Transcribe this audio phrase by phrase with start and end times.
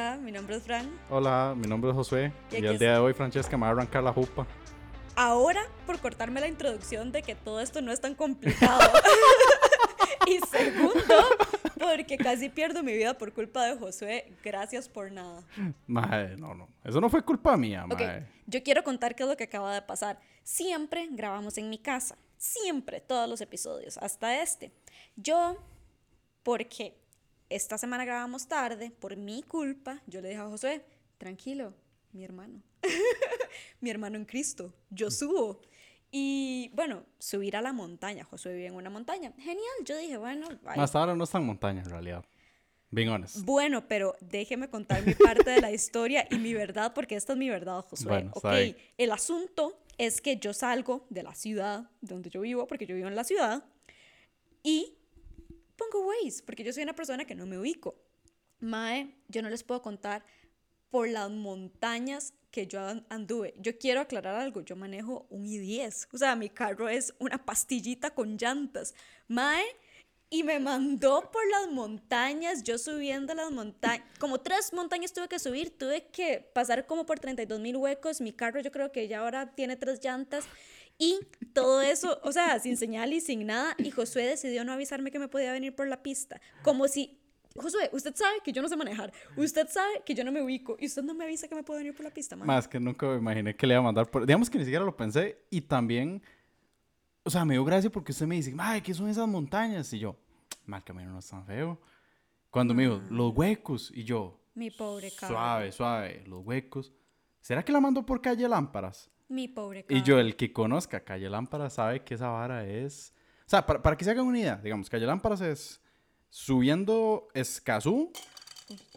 [0.00, 0.90] Hola, mi nombre es Fran.
[1.10, 4.02] Hola, mi nombre es Josué Y el día de hoy Francesca me va a arrancar
[4.02, 4.46] la jupa.
[5.14, 8.80] Ahora, por cortarme la introducción de que todo esto no es tan complicado.
[10.26, 11.14] y segundo,
[11.78, 14.32] porque casi pierdo mi vida por culpa de Josué.
[14.42, 15.42] Gracias por nada.
[15.86, 17.84] Mae, no, no, eso no fue culpa mía,
[18.46, 20.18] yo quiero contar qué es lo que acaba de pasar.
[20.42, 22.16] Siempre grabamos en mi casa.
[22.38, 24.72] Siempre, todos los episodios, hasta este.
[25.16, 25.58] Yo,
[26.42, 26.96] porque
[27.50, 30.84] esta semana grabamos tarde, por mi culpa, yo le dije a Josué,
[31.18, 31.74] tranquilo,
[32.12, 32.62] mi hermano.
[33.80, 35.60] mi hermano en Cristo, yo subo.
[36.12, 38.24] Y bueno, subir a la montaña.
[38.24, 39.32] Josué vive en una montaña.
[39.36, 42.24] Genial, yo dije, bueno, Hasta ahora no es tan montaña en realidad.
[42.92, 43.44] Being honest.
[43.44, 47.38] bueno, pero déjeme contar mi parte de la historia y mi verdad, porque esta es
[47.38, 48.08] mi verdad, Josué.
[48.08, 52.66] Bueno, ok, está el asunto es que yo salgo de la ciudad donde yo vivo,
[52.66, 53.62] porque yo vivo en la ciudad,
[54.64, 54.94] y
[55.80, 57.94] pongo Waze, porque yo soy una persona que no me ubico.
[58.60, 60.24] Mae, yo no les puedo contar
[60.90, 63.54] por las montañas que yo an- anduve.
[63.58, 68.10] Yo quiero aclarar algo, yo manejo un i10, o sea, mi carro es una pastillita
[68.10, 68.94] con llantas.
[69.28, 69.64] Mae,
[70.32, 75.38] y me mandó por las montañas, yo subiendo las montañas, como tres montañas tuve que
[75.40, 79.20] subir, tuve que pasar como por 32 mil huecos, mi carro yo creo que ya
[79.20, 80.44] ahora tiene tres llantas
[81.00, 81.18] y
[81.54, 85.18] todo eso, o sea, sin señal y sin nada, y Josué decidió no avisarme que
[85.18, 87.18] me podía venir por la pista, como si,
[87.56, 90.76] Josué, usted sabe que yo no sé manejar, usted sabe que yo no me ubico,
[90.78, 92.46] y usted no me avisa que me puedo venir por la pista, man.
[92.46, 94.26] Más que nunca me imaginé que le iba a mandar por...
[94.26, 96.22] Digamos que ni siquiera lo pensé y también...
[97.22, 99.92] O sea, me dio gracia porque usted me dice, ay, ¿qué son esas montañas?
[99.92, 100.16] Y yo,
[100.66, 101.80] mal camino no es tan feo.
[102.50, 105.34] Cuando me dijo, los huecos, y yo, Mi pobre carro.
[105.34, 106.92] suave, suave, los huecos.
[107.40, 109.10] ¿Será que la mandó por calle Lámparas?
[109.30, 109.86] Mi pobre.
[109.88, 113.14] Y yo, el que conozca Calle Lámparas, sabe que esa vara es.
[113.46, 115.80] O sea, para, para que se hagan una idea, digamos, Calle Lámparas es
[116.30, 118.12] subiendo Escazú,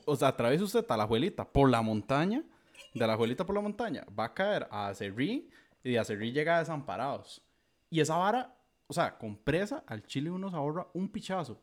[0.05, 2.43] o sea, atraviesa usted a la abuelita por la montaña,
[2.95, 5.51] de la abuelita por la montaña, va a caer a Acerrí
[5.83, 7.41] y de Acerrí llega a Desamparados.
[7.91, 8.55] Y esa vara,
[8.87, 11.61] o sea, con presa, al chile uno se ahorra un pichazo.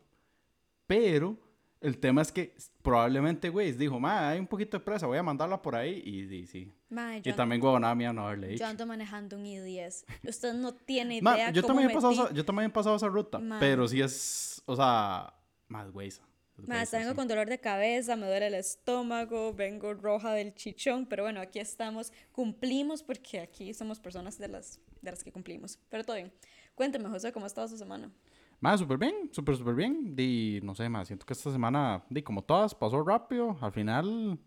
[0.87, 1.37] Pero
[1.81, 5.23] el tema es que probablemente, güey, dijo, ma, hay un poquito de presa, voy a
[5.23, 6.03] mandarla por ahí.
[6.05, 6.73] Y, y sí.
[6.91, 8.67] Mae, Y yo, también huevonada mía no haberle yo dicho.
[8.67, 10.05] ando manejando un i10.
[10.29, 12.97] Usted no tiene idea Ma, yo, cómo también he pasado esa, yo también he pasado
[12.97, 13.59] esa ruta, Ma.
[13.61, 15.33] pero sí es, o sea,
[15.69, 16.23] más Mae, güeyza,
[16.67, 17.17] vengo sí.
[17.17, 21.59] con dolor de cabeza, me duele el estómago, vengo roja del chichón, pero bueno, aquí
[21.59, 25.79] estamos, cumplimos porque aquí somos personas de las, de las que cumplimos.
[25.89, 26.33] Pero todo bien.
[26.75, 28.11] Cuénteme, José, ¿cómo ha estado su semana?
[28.61, 30.15] Ma, súper bien, súper, súper bien.
[30.19, 33.57] Y no sé, más siento que esta semana, di, como todas, pasó rápido.
[33.61, 34.39] Al final,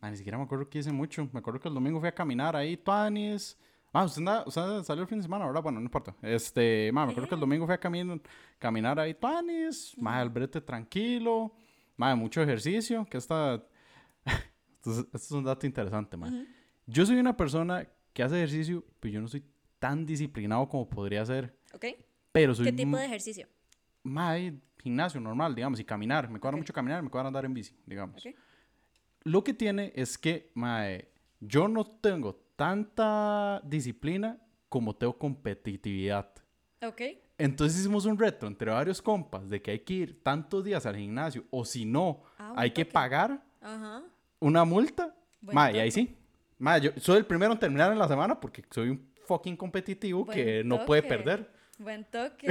[0.00, 1.28] ma, ni siquiera me acuerdo que hice mucho.
[1.32, 3.58] Me acuerdo que el domingo fui a caminar ahí, Tuanis.
[3.92, 5.62] Ah, usted, anda- usted salió el fin de semana, ¿verdad?
[5.62, 6.14] Bueno, no importa.
[6.20, 8.20] Este, ma, me acuerdo que el domingo fui a caminar,
[8.58, 9.94] caminar ahí, Tuanis.
[9.98, 11.52] Ma, el brete tranquilo.
[11.96, 13.06] Ma, mucho ejercicio.
[13.06, 13.54] Que esta.
[14.26, 16.28] esto, es, esto es un dato interesante, ma.
[16.86, 19.42] Yo soy una persona que hace ejercicio, pero yo no soy
[19.78, 21.56] tan disciplinado como podría ser.
[21.72, 21.86] ¿Ok?
[22.34, 23.46] Pero soy ¿Qué tipo de ejercicio?
[24.02, 26.28] Mae, gimnasio normal, digamos, y caminar.
[26.28, 26.62] Me cuadra Ok.
[26.62, 28.26] mucho caminar, me cuadra andar en bici, digamos.
[28.26, 28.34] ¿Ok?
[29.22, 31.08] Lo que tiene es que, mae,
[31.38, 34.36] yo no tengo tanta disciplina
[34.68, 36.28] como tengo competitividad.
[36.84, 37.02] ¿Ok?
[37.38, 40.96] Entonces hicimos un reto entre varios compas de que hay que ir tantos días al
[40.96, 44.02] gimnasio o si no, Ah, hay que pagar Ajá.
[44.40, 45.14] una multa.
[45.40, 46.16] Buen Mae, y ahí sí.
[46.58, 50.26] Mae, yo soy el primero en terminar en la semana porque soy un fucking competitivo
[50.26, 51.53] que no puede perder.
[51.78, 52.48] Buen toque.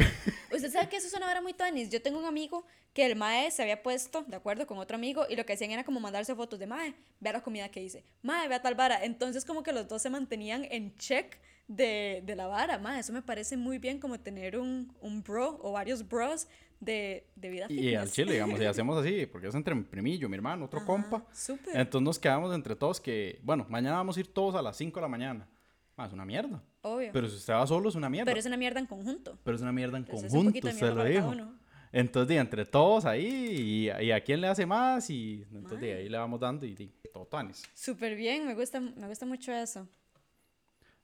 [0.53, 1.89] Usted sabe que eso es una hora muy tanis.
[1.89, 5.25] Yo tengo un amigo que el mae se había puesto de acuerdo con otro amigo
[5.29, 8.03] y lo que hacían era como mandarse fotos de mae, vea la comida que hice,
[8.21, 9.03] mae, vea tal vara.
[9.03, 12.99] Entonces como que los dos se mantenían en check de, de la vara, mae.
[12.99, 16.47] Eso me parece muy bien como tener un, un bro o varios bros
[16.79, 17.99] de, de vida Y fitness.
[18.01, 20.85] al chile, digamos, y hacemos así, porque es entre mi primillo, mi hermano, otro Ajá,
[20.85, 21.25] compa.
[21.33, 21.77] súper.
[21.77, 24.99] Entonces nos quedamos entre todos que, bueno, mañana vamos a ir todos a las 5
[24.99, 25.47] de la mañana.
[25.95, 26.63] Ah, es una mierda.
[26.81, 26.97] Obvio.
[26.97, 28.31] Pero, Pero si usted va solo es una mierda.
[28.31, 29.37] es una mierda en conjunto.
[29.43, 31.27] Pero es una mierda en Entonces, es un conjunto, usted lo dijo.
[31.29, 31.59] uno.
[31.91, 36.17] Entonces, entre todos ahí, y, y a quién le hace más, y entonces ahí le
[36.17, 37.63] vamos dando, y di, todo tanis.
[37.75, 39.87] Súper bien, me gusta, me gusta mucho eso.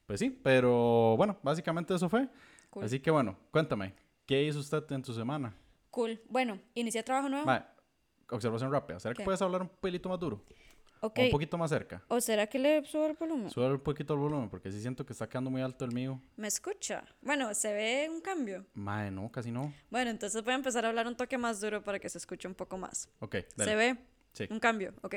[0.08, 2.28] Pues sí, pero bueno, básicamente eso fue.
[2.72, 2.84] Cool.
[2.84, 3.94] Así que bueno, cuéntame,
[4.25, 5.54] ¿qué hizo usted en su semana?
[5.92, 6.19] Cool.
[6.28, 7.48] Bueno, inicié trabajo nuevo.
[8.31, 10.44] Observación rápida, ¿será que puedes hablar un pelito más duro?
[11.01, 11.19] Ok.
[11.19, 12.04] O un poquito más cerca.
[12.07, 13.50] ¿O será que le subo el volumen?
[13.50, 16.22] Sube un poquito el volumen porque sí siento que está quedando muy alto el mío.
[16.38, 17.04] ¿Me escucha?
[17.22, 18.66] Bueno, se ve un cambio.
[18.74, 19.74] Mae, no, casi no.
[19.90, 22.48] Bueno, entonces voy a empezar a hablar un toque más duro para que se escuche
[22.48, 23.10] un poco más.
[23.19, 23.75] Ok, ¿Se dale.
[23.75, 23.98] ve?
[24.34, 24.48] Sí.
[24.50, 25.16] Un cambio, ok.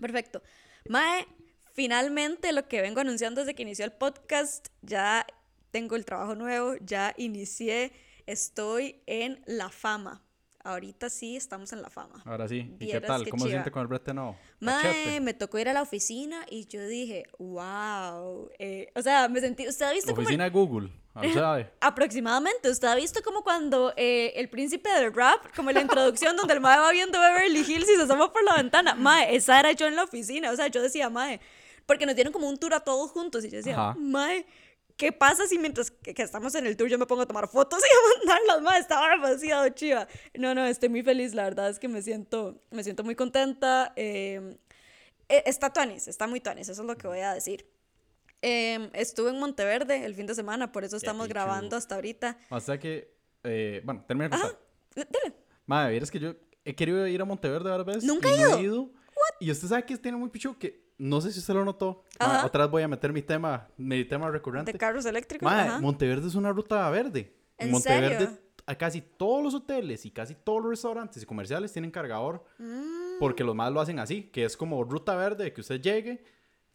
[0.00, 0.42] Perfecto.
[0.88, 1.26] Mae,
[1.72, 5.26] finalmente lo que vengo anunciando desde que inició el podcast, ya
[5.70, 7.92] tengo el trabajo nuevo, ya inicié,
[8.26, 10.22] estoy en la fama.
[10.68, 12.22] Ahorita sí estamos en la fama.
[12.24, 12.74] Ahora sí.
[12.78, 13.28] ¿Y qué tal?
[13.28, 14.36] ¿Cómo se siente con el brete nuevo?
[14.60, 18.50] Mae, me tocó ir a la oficina y yo dije, wow.
[18.58, 19.66] eh, o sea, me sentí.
[19.66, 20.22] ¿Usted ha visto como.
[20.22, 20.90] Oficina de Google.
[21.14, 21.70] ¿no sabe?
[21.80, 26.54] Aproximadamente, usted ha visto como cuando eh, el príncipe del rap, como la introducción donde
[26.54, 28.94] el mae va viendo Beverly Hills y se asoma por la ventana.
[28.94, 30.50] Mae, esa era yo en la oficina.
[30.50, 31.40] O sea, yo decía, mae,
[31.86, 33.44] porque nos dieron como un tour a todos juntos.
[33.44, 33.96] Y yo decía, Ajá.
[33.98, 34.46] mae,
[34.98, 37.48] ¿qué pasa si mientras que, que estamos en el tour yo me pongo a tomar
[37.48, 38.62] fotos y a mandarlas?
[38.62, 40.06] Mae, estaba demasiado chiva.
[40.34, 41.32] No, no, estoy muy feliz.
[41.32, 43.94] La verdad es que me siento, me siento muy contenta.
[43.96, 44.58] eh,
[45.28, 47.66] está tuanis, está muy tuanis, eso es lo que voy a decir.
[48.40, 52.38] Em, estuve en Monteverde el fin de semana, por eso estamos grabando hasta ahorita.
[52.50, 53.12] O sea que,
[53.42, 54.36] eh, bueno, termina.
[54.36, 55.34] Eh, Dele.
[55.66, 56.34] Madre, vieras que yo
[56.64, 58.04] he querido ir a Monteverde varias veces.
[58.04, 58.90] ¿Nunca he no ido?
[59.40, 62.04] Y usted sabe que tiene muy pichu que no sé si usted lo notó.
[62.20, 64.72] Madre, otra vez voy a meter mi tema, mi tema recurrente.
[64.72, 65.44] De carros eléctricos.
[65.44, 65.80] Madre, ajá.
[65.80, 67.34] Monteverde es una ruta verde.
[67.56, 68.38] ¿En Monteverde, serio?
[68.66, 72.44] a casi todos los hoteles y casi todos los restaurantes y comerciales tienen cargador.
[73.18, 76.22] Porque los más lo hacen así, que es como ruta verde, que usted llegue,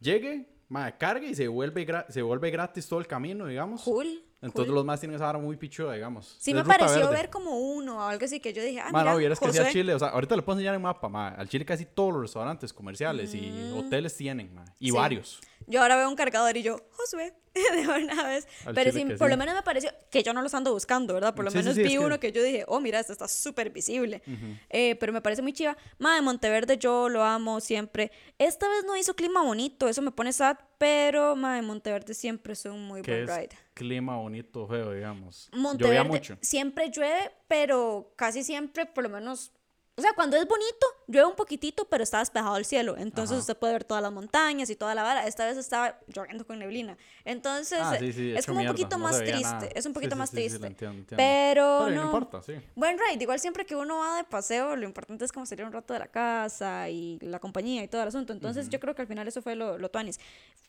[0.00, 3.82] llegue, madre, cargue y se vuelve, se vuelve gratis todo el camino, digamos.
[3.84, 4.24] Cool.
[4.44, 4.74] Entonces cool.
[4.74, 6.36] los más tienen esa vara muy pichuda, digamos.
[6.38, 7.12] Sí Es me pareció verde.
[7.14, 9.52] ver como uno o algo así que yo dije, ah, Ma, mira, no, vieras que
[9.52, 9.70] sea.
[9.70, 11.28] Chile, o sea, ahorita le puedo enseñar en mapa, ma.
[11.28, 14.64] Al Chile casi todos los restaurantes comerciales y hoteles tienen, ma.
[14.78, 14.94] Y Mm.
[14.94, 14.98] Sí.
[14.98, 15.40] varios.
[15.66, 18.46] Yo ahora veo un cargador y yo, Josué, de una vez.
[18.66, 19.30] Al Pero sí, que por sí.
[19.30, 21.34] lo menos me pareció que yo no los ando buscando, ¿verdad?
[21.34, 24.22] Por lo menos vi que- uno que yo dije, oh, mira, este está súper visible.
[24.68, 25.74] Eh, pero me parece muy chiva.
[25.98, 28.12] Madre, Monteverde yo lo amo siempre.
[28.38, 32.64] Esta vez no hizo clima bonito, eso me pone sad, pero madre, Monteverde siempre es
[32.66, 33.50] un muy Que buen ride.
[33.74, 35.48] Clima bonito, feo, digamos.
[35.52, 36.38] Llovía Monteverde mucho.
[36.40, 39.52] siempre llueve, pero casi siempre, por lo menos,
[39.96, 42.96] o sea, cuando es bonito, llueve un poquitito, pero está despejado el cielo.
[42.98, 43.40] Entonces Ajá.
[43.42, 45.24] usted puede ver todas las montañas y toda la vara.
[45.28, 46.96] Esta vez estaba lloviendo con neblina.
[47.24, 49.40] Entonces, Ah, sí, sí, es como un mierda, poquito no más triste.
[49.42, 49.66] nada.
[49.72, 50.66] Es un poquito sí, más triste.
[50.66, 51.16] entiendo, entiendo.
[51.16, 52.00] Pero, Pero no.
[52.00, 52.54] no importa, sí.
[52.74, 55.72] Buen ride, igual siempre que uno va de paseo, lo importante es como salir un
[55.72, 58.32] rato de la casa y la compañía y todo el asunto.
[58.32, 60.18] Entonces, yo creo que al final eso fue lo, lo tuanis.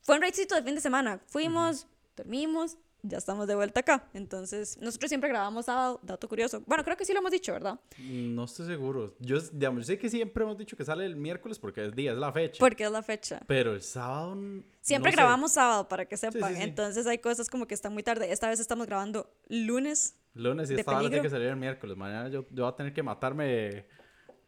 [0.03, 1.19] Fue un ridecito de fin de semana.
[1.25, 4.07] Fuimos, dormimos, ya estamos de vuelta acá.
[4.13, 6.61] Entonces, nosotros siempre grabamos sábado, dato curioso.
[6.65, 7.79] Bueno, creo que sí lo hemos dicho, ¿verdad?
[7.99, 9.15] No estoy seguro.
[9.19, 12.11] Yo, digamos, yo sé que siempre hemos dicho que sale el miércoles porque es día,
[12.11, 12.59] es la fecha.
[12.59, 13.41] Porque es la fecha.
[13.47, 14.35] Pero el sábado.
[14.81, 15.21] Siempre no sé.
[15.21, 16.51] grabamos sábado, para que sepan.
[16.51, 16.63] sí, sí.
[16.63, 18.31] Entonces, hay cosas como que están muy tarde.
[18.31, 20.15] Esta vez estamos grabando lunes.
[20.33, 21.95] Lunes y esta vara tiene que salir el miércoles.
[21.95, 23.85] Mañana yo, yo voy a tener que matarme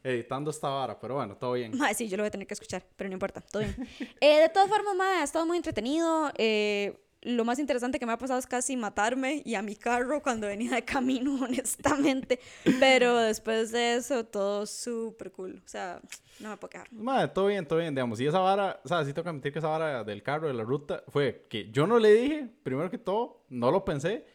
[0.03, 0.99] editando esta vara.
[0.99, 1.77] Pero bueno, todo bien.
[1.77, 3.75] Mae, sí, yo lo voy a tener que escuchar, pero no importa, todo bien.
[4.21, 6.31] Eh, de todas formas, mae, ha estado muy entretenido.
[6.37, 10.21] eh, lo más interesante que me ha pasado es casi matarme y a mi carro
[10.21, 12.39] cuando venía de camino, honestamente.
[12.79, 15.61] Pero después de eso, todo súper cool.
[15.65, 15.99] O sea,
[16.39, 16.91] no me puedo quejar.
[16.93, 18.19] Madre, todo bien, todo bien, digamos.
[18.19, 20.53] Y esa vara, o sea, sí tengo que admitir que esa vara del carro, de
[20.53, 24.25] la ruta, fue que yo no le dije, primero que todo, no lo pensé.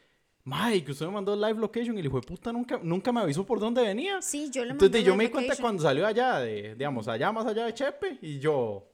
[0.44, 3.12] Madre, que usted me mandó el live location y el hijo de puta nunca, nunca
[3.12, 4.20] me avisó por dónde venía.
[4.20, 7.06] Sí, yo le Entonces mandé yo la me di cuenta cuando salió allá, de, digamos,
[7.06, 8.88] allá más allá de Chepe, y yo,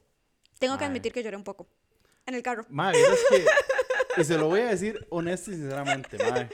[0.59, 0.89] Tengo que Mae.
[0.91, 1.67] admitir que lloré un poco.
[2.27, 2.67] En el carro.
[2.69, 3.47] madre, es que,
[4.21, 6.49] y se lo voy a decir honesto y sinceramente, madre.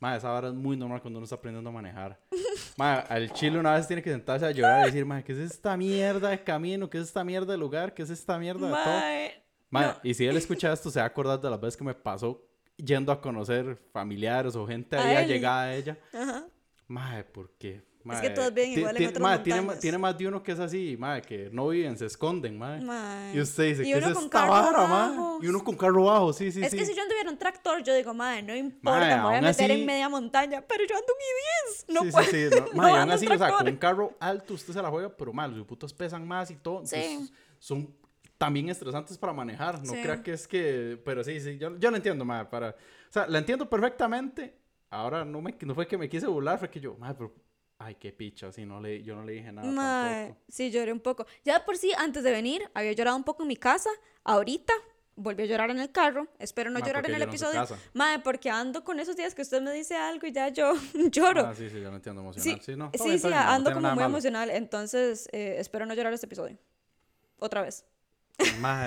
[0.00, 2.18] Madre, esa vara es muy normal cuando uno está aprendiendo a manejar.
[2.76, 5.38] Madre, al chile una vez tiene que sentarse a llorar y decir, madre, ¿qué es
[5.38, 6.90] esta mierda de camino?
[6.90, 7.94] ¿Qué es esta mierda de lugar?
[7.94, 8.84] ¿Qué es esta mierda de todo?
[8.84, 9.94] Mae, Mae, no.
[10.02, 12.44] y si él escucha esto, se va a acordar de las veces que me pasó
[12.76, 15.98] yendo a conocer familiares o gente A ahí allegada a ella.
[16.12, 16.46] Ajá.
[16.88, 17.82] Mae, ¿por qué?
[18.20, 20.96] Que todos viven igual en otras mae, tiene, tiene más de uno que es así,
[20.98, 22.80] mae, que no viven, se esconden, mae.
[22.80, 23.34] Mae.
[23.36, 25.38] Y usted dice, ¿qué es esta vara, mae?
[25.42, 26.76] Y uno con carro bajo, sí, sí, es sí.
[26.76, 29.70] que si yo anduviera un tractor, yo digo, madre, no importa, me voy a meter
[29.70, 31.94] así- en media montaña, pero yo ando un I-10.
[31.94, 32.24] No sí, puedo.
[32.26, 33.72] sí, sí, no, no y aún ando así, en o sea, con tractor.
[33.72, 36.84] un carro alto usted se la juega, pero mal, los putos pesan más y todo.
[36.84, 36.96] Sí.
[36.96, 37.94] entonces son
[38.38, 39.78] también estresantes para manejar.
[39.84, 40.02] No Sí.
[40.02, 41.00] crea que es que.
[41.04, 42.44] Pero sí, sí, yo, yo lo entiendo, mae.
[42.46, 42.74] Para, o
[43.12, 44.56] sea, la entiendo perfectamente.
[44.90, 47.32] Ahora no, me, no fue que me quise burlar, fue que yo, mae, pero.
[47.84, 49.66] Ay, qué picha, así no le, yo no le dije nada.
[49.70, 50.44] Mae, tampoco.
[50.48, 51.26] sí, lloré un poco.
[51.44, 53.90] Ya por sí, antes de venir, había llorado un poco en mi casa.
[54.24, 54.72] Ahorita
[55.16, 56.28] volví a llorar en el carro.
[56.38, 57.60] Espero no Mae, llorar ¿por en el en episodio.
[57.60, 57.78] casa?
[57.92, 60.72] Mae, porque ando con esos días que usted me dice algo y ya yo
[61.10, 61.46] lloro.
[61.46, 62.60] Ah, sí, sí, yo lo entiendo sí, emocional.
[62.64, 64.06] Sí, no, está sí, bien, sí, bien, no ando tiene como muy malo.
[64.14, 64.50] emocional.
[64.50, 66.56] Entonces, eh, espero no llorar este episodio.
[67.38, 67.84] Otra vez.
[68.60, 68.86] Mae,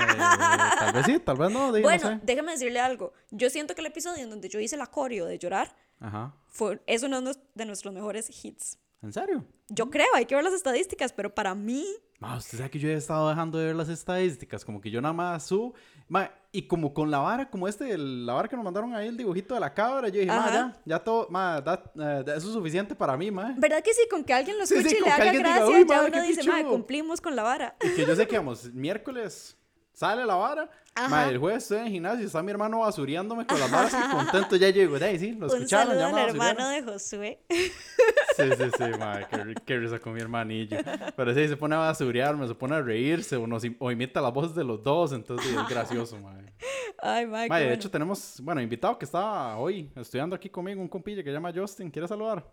[0.79, 2.19] tal vez sí, tal vez no, bueno, no sé.
[2.23, 3.13] déjame decirle algo.
[3.31, 6.33] Yo siento que el episodio en donde yo hice la coreo de llorar Ajá.
[6.47, 8.79] fue, es uno de nuestros mejores hits.
[9.05, 9.45] ¿En serio?
[9.69, 11.85] Yo creo, hay que ver las estadísticas, pero para mí,
[12.17, 14.99] Ma, usted sabe que yo he estado dejando de ver las estadísticas, como que yo
[15.01, 15.73] nada más subo,
[16.07, 19.07] ma, y como con la vara, como este, el- la vara que nos mandaron ahí,
[19.09, 22.47] el dibujito de la cabra, yo dije, ma, ya, ya todo, ma, da- eh, eso
[22.47, 23.53] es suficiente para mí, ma.
[23.57, 24.01] ¿verdad que sí?
[24.09, 26.21] Con que alguien lo Sí, sí, escuche y le haga diga, gracia, "Uy, ya uno
[26.23, 26.53] dice, pichudo".
[26.53, 27.75] madre, cumplimos con la vara.
[27.83, 29.57] Y que yo sé que, vamos, miércoles,
[29.95, 30.69] sale la vara.
[30.93, 31.09] Ajá.
[31.09, 34.11] Mae, el jueves estoy en el gimnasio, está mi hermano basureándome con las varas y
[34.15, 34.97] contento ya llego.
[34.97, 37.39] De ahí sí, lo Un escucharon, saludo ya al hermano de Josué.
[37.49, 40.77] Sí, sí, sí, mae, qué, qué risa con mi hermanillo.
[41.15, 44.33] Pero sí, se pone a basurearme, se pone a reírse o, nos, o imita las
[44.33, 46.53] voces de los dos, entonces es gracioso, mae.
[47.01, 47.73] Ay, qué Mae, de bueno.
[47.73, 51.51] hecho tenemos, bueno, invitado que está hoy estudiando aquí conmigo, un compilla que se llama
[51.53, 52.45] Justin, ¿quiere saludar?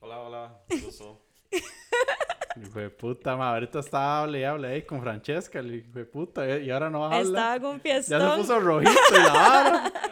[0.00, 1.20] Hola, hola, gusto.
[2.62, 6.04] Hijo de puta, ma, ahorita está hable y hable ahí con Francesca, el hijo de
[6.04, 7.20] puta, eh, y ahora no habla.
[7.20, 8.38] Estaba con Ya se fiestón.
[8.40, 9.92] puso rojito y la vara.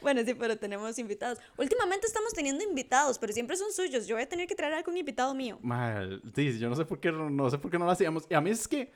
[0.00, 1.38] Bueno, sí, pero tenemos invitados.
[1.58, 4.06] Últimamente estamos teniendo invitados, pero siempre son suyos.
[4.06, 5.58] Yo voy a tener que traer algún invitado mío.
[5.60, 6.02] Ma,
[6.34, 8.24] sí, yo no sé por qué no sé por qué no lo hacíamos.
[8.30, 8.90] Y a mí es que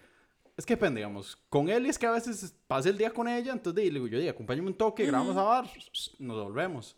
[0.56, 3.52] es que depende, digamos, con él es que a veces pasa el día con ella,
[3.52, 5.66] entonces digo yo, di, acompáñame un toque, grabamos a bar,
[6.18, 6.94] nos volvemos.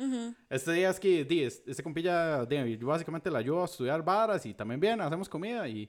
[0.50, 4.04] Este día es que, di, es- este compilla, di, yo básicamente la ayudo a estudiar
[4.04, 5.88] varas y también viene, hacemos comida y,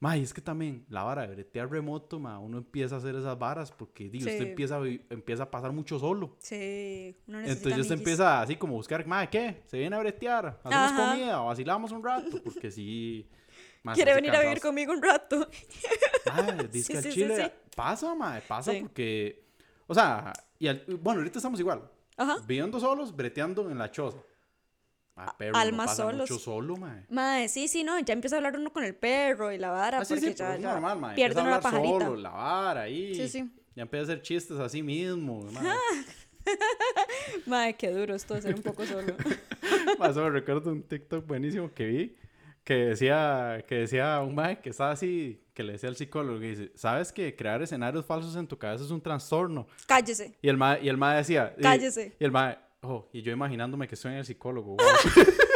[0.00, 3.14] ma, y es que también la vara de bretear remoto, ma, uno empieza a hacer
[3.14, 4.28] esas varas porque, di, Sí.
[4.28, 6.36] usted empieza a, empieza a pasar mucho solo.
[6.40, 9.62] Sí, uno necesita Entonces usted empieza así como a buscar, ma, ¿qué?
[9.66, 11.10] Se viene a bretear, hacemos Ajá.
[11.12, 13.26] comida, vacilamos un rato, porque sí...
[13.82, 15.48] ma, Quiere venir a vivir conmigo un rato.
[16.26, 17.50] Madre, dice Sí, al sí, chile sí.
[17.74, 19.44] pasa, madre, pasa porque,
[19.86, 21.82] o sea, y al- bueno, ahorita estamos igual,
[22.16, 22.36] Ajá.
[22.46, 24.18] viviendo solos, breteando en la choza.
[25.16, 26.30] Madre, pero almas uno pasa solos.
[26.30, 27.04] mucho solo, madre.
[27.08, 29.98] Mae, sí, sí, no, ya empieza a hablar uno con el perro y la vara,
[29.98, 31.16] Ah, sí, porque sí, ya, ya normal, madre.
[31.16, 32.04] pierde Empieza uno a la hablar pajarita.
[32.06, 33.14] solo, la vara ahí.
[33.14, 33.50] Sí, sí.
[33.74, 35.70] Ya empieza a hacer chistes a sí mismo, madre.
[37.46, 39.14] Mae, qué duro esto de ser un poco solo.
[39.98, 42.16] Más me recuerdo un TikTok buenísimo que vi
[42.68, 46.50] que decía, que decía un mae que estaba así, que le decía al psicólogo, que
[46.50, 49.66] dice, ¿sabes que crear escenarios falsos en tu cabeza es un trastorno?
[49.86, 50.36] Cállese.
[50.42, 51.54] Y el mae, y el mae decía...
[51.56, 52.14] y- Cállese.
[52.20, 54.76] Y el mae, oh, y yo imaginándome que estoy en el psicólogo.
[54.76, 54.78] wow.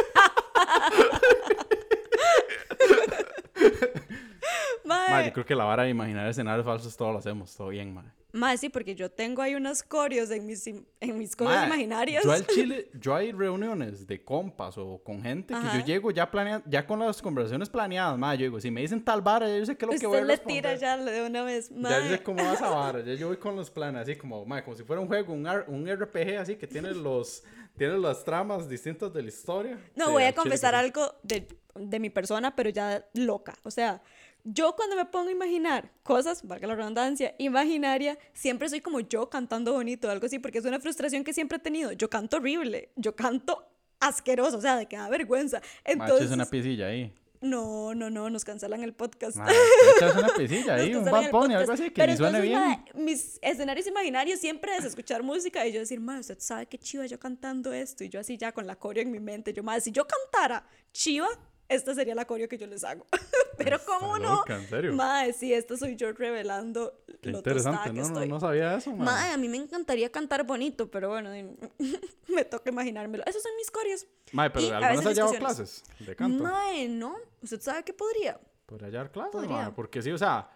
[5.13, 7.93] Mae, yo creo que la vara de imaginar escenarios falsos todo lo hacemos, todo bien,
[7.93, 8.05] mae.
[8.31, 12.23] mae, sí, porque yo tengo ahí unos corios en mis, en mis cosas Mae, imaginarias.
[12.23, 15.79] Yo al Chile, yo hay reuniones de compas o con gente que Ajá.
[15.79, 19.03] yo llego ya planea, ya con las conversaciones planeadas, mae, yo digo, si me dicen
[19.03, 20.61] tal vara, ya yo sé qué es lo que voy a Usted le responder.
[20.63, 21.69] tira ya de una vez.
[21.69, 22.03] Ya Mae.
[22.03, 24.63] yo sé cómo va esa vara, ya yo voy con los planes, así como, mae,
[24.63, 27.43] como si fuera un juego, un, R- un RPG así que tiene los,
[27.77, 29.77] tiene las tramas distintas de la historia.
[29.95, 33.53] No, Sí, voy a confesar que algo de, de mi persona, pero ya loca.
[33.63, 34.01] O sea,
[34.43, 39.29] yo cuando me pongo a imaginar cosas, valga la redundancia, imaginaria, siempre soy como yo
[39.29, 41.91] cantando bonito, algo así, porque es una frustración que siempre he tenido.
[41.93, 43.65] Yo canto horrible, yo canto
[43.99, 45.61] asqueroso, o sea, de que da vergüenza.
[45.85, 47.13] Entonces, una piecilla ahí.
[47.39, 49.37] no, no, no, nos cancelan el podcast.
[49.37, 49.55] Mae,
[49.95, 52.85] échese una piecilla ahí, un el Bunny, algo así, que Pero ni suene bien.
[52.95, 57.05] mis escenarios imaginarios siempre es escuchar música y yo decir, madre, usted sabe que chiva
[57.05, 58.03] yo cantando esto.
[58.03, 59.53] Y yo así ya con la coreo en mi mente.
[59.53, 61.27] Yo, madre, si yo cantara chiva,
[61.73, 63.05] esta sería la coreo que yo les hago.
[63.57, 64.93] Pero Está como no, loca, ¿en serio?
[64.93, 68.27] madre, sí, esto soy yo revelando Qué lo interesante, que no, no, estoy.
[68.27, 69.05] no sabía eso, mae.
[69.05, 71.29] Madre, a mí me encantaría cantar bonito, pero bueno,
[72.27, 73.23] me toca imaginármelo.
[73.27, 74.07] Esos son mis coreos.
[74.31, 76.43] Mae, pero Y ¿alguna vez has llevado clases de canto?
[76.43, 77.15] Mae, no.
[77.41, 78.39] ¿Usted sabe que podría?
[78.65, 79.53] Podría llevar clases, Podría.
[79.55, 80.49] mae, porque sí, o sea,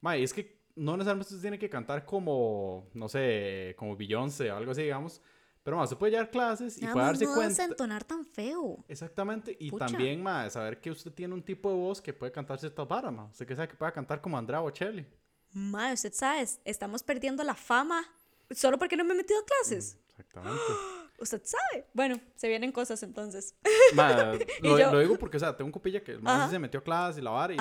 [0.00, 4.56] mae, es que no necesariamente usted tiene que cantar como, no sé, como Beyoncé o
[4.56, 5.20] algo así, digamos,
[5.68, 7.64] pero mae, usted puede llevar clases y Nada puede más darse no cuenta.
[7.64, 8.82] entonar tan feo.
[8.88, 9.84] Exactamente, y Pucha.
[9.84, 13.12] también, mae, saber que usted tiene un tipo de voz que puede cantar ciertas varas,
[13.12, 13.26] mae.
[13.26, 15.06] Usted que sabe que puede cantar como Andrea Bocelli.
[15.52, 18.02] Mae, usted sabe, estamos perdiendo la fama
[18.50, 19.98] solo porque no me he metido a clases.
[20.08, 20.62] Exactamente.
[21.20, 21.86] Usted sabe.
[21.92, 23.54] Bueno, se vienen cosas entonces.
[24.62, 26.80] Y lo, yo- lo digo porque, o sea, tengo un copilla que el se metió
[26.80, 27.56] a clases y la vara, y,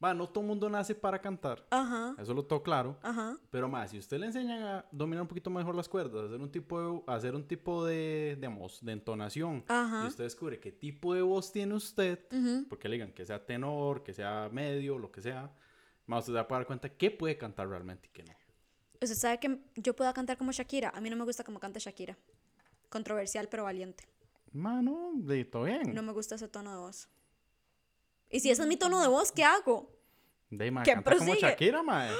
[0.00, 1.64] mae, no todo mundo nace para cantar.
[1.70, 2.98] Ajá, Eso lo tengo claro.
[3.02, 3.36] ajá.
[3.50, 6.50] Pero más, si usted le enseña a dominar un poquito mejor las cuerdas, hacer un
[6.50, 10.02] tipo de, hacer un tipo de, digamos, de entonación, Ajá.
[10.04, 12.66] y usted descubre qué tipo de voz tiene usted, Ujú.
[12.68, 15.52] porque le digan que sea tenor, que sea medio, lo que sea,
[16.06, 18.32] más usted se va a dar cuenta qué puede cantar realmente y qué no.
[19.02, 20.90] Usted sabe que yo puedo cantar como Shakira.
[20.90, 22.18] A mí no me gusta como canta Shakira.
[22.88, 24.04] Controversial, pero valiente.
[24.52, 25.94] Mano, de todo bien.
[25.94, 27.08] No me gusta ese tono de voz.
[28.30, 29.90] Y si ese es mi tono de voz, ¿qué hago?
[30.50, 31.34] de ma, ¿Qué como?
[31.34, 32.10] Shakira, mae.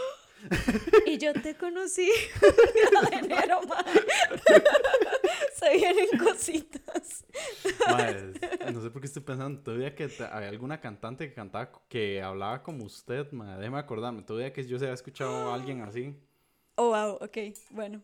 [1.04, 2.08] Y yo te conocí
[3.12, 3.92] en enero, mae.
[5.54, 7.24] Se vienen cositas.
[8.72, 12.62] No sé por qué estoy pensando, todavía que había alguna cantante que cantaba, que hablaba
[12.62, 16.16] como usted, mae, déjeme acordarme, todavía que yo se había escuchado a alguien así.
[16.76, 17.36] Oh, wow, ok,
[17.70, 18.02] bueno.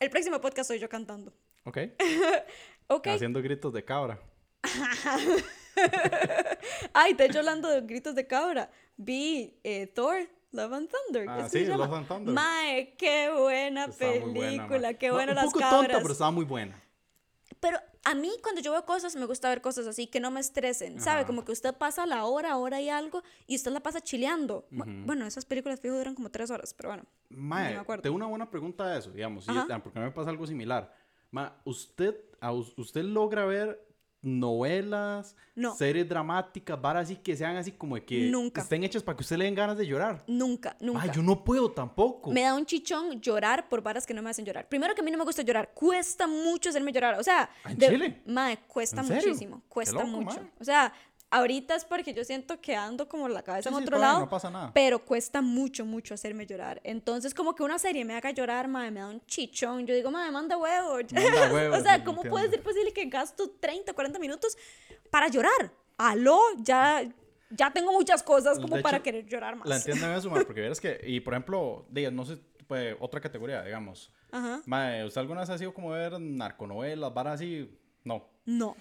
[0.00, 1.32] El próximo podcast soy yo cantando.
[1.64, 1.78] Ok,
[2.88, 3.06] Ok.
[3.08, 4.18] haciendo gritos de cabra.
[6.92, 11.26] Ay, de hecho, hablando de gritos de cabra, vi eh, Thor, Love and Thunder.
[11.28, 11.66] Ah, ¿es que sí?
[11.66, 12.34] Love and Thunder.
[12.34, 15.80] Mae, qué buena Estaba película, buena, qué No, bueno un las poco cabras.
[15.88, 16.80] tonta, pero estaba muy buena.
[17.60, 20.40] Pero A mí, cuando yo veo cosas, me gusta ver cosas así que no me
[20.40, 21.18] estresen, ¿sabe?
[21.20, 21.26] Ajá.
[21.26, 24.66] Como que usted pasa la hora, hora y algo, y usted la pasa chileando.
[24.70, 27.04] Bu- Bueno, esas películas fijo duran como tres horas, pero bueno.
[27.28, 28.02] Mae, acuerdo.
[28.02, 30.46] tengo una buena pregunta de eso, digamos, y- ah, porque a mí me pasa algo
[30.46, 30.94] similar.
[31.30, 33.84] Ma, ¿usted, a ¿usted logra ver
[34.28, 35.74] novelas, No.
[35.74, 38.60] series dramáticas, varas así que sean así como de que Nunca.
[38.62, 40.22] estén hechas para que usted le den ganas de llorar?
[40.26, 41.06] Nunca, nunca.
[41.06, 42.30] Ma, yo no puedo tampoco.
[42.32, 44.68] Me da un chichón llorar por varas que no me hacen llorar.
[44.68, 45.72] Primero que a mí no me gusta llorar.
[45.74, 47.18] Cuesta mucho hacerme llorar.
[47.18, 48.22] O sea, ¿Ah, en de- Chile?
[48.26, 49.62] Mae, cuesta muchísimo.
[49.68, 50.40] Cuesta loco, mucho.
[50.60, 50.92] O sea,
[51.30, 54.08] ahorita es porque yo siento que ando como la cabeza Sí, en sí, otro bien,
[54.08, 54.20] lado.
[54.20, 54.70] no pasa nada.
[54.74, 56.80] Pero cuesta mucho, mucho hacerme llorar.
[56.84, 59.86] Entonces, como que una serie me haga llorar, mae, me da un chichón.
[59.86, 60.98] Yo digo, mae, manda huevo.
[61.12, 64.56] Manda huevo, o sea, sí, ¿cómo puede ser posible que gasto 30, 40 minutos
[65.10, 65.72] para llorar?
[65.96, 67.02] Aló, ya,
[67.50, 69.68] ya tengo muchas cosas como De para hecho, querer llorar más.
[69.68, 72.96] La entiendo en eso, ma, porque verás que, y por ejemplo, diga, no sé, pues,
[73.00, 74.12] otra categoría, digamos.
[74.30, 74.60] Ajá.
[74.66, 77.70] Ma, ¿usted alguna vez ha sido como ver narconovelas, varas así?
[78.04, 78.76] No, No,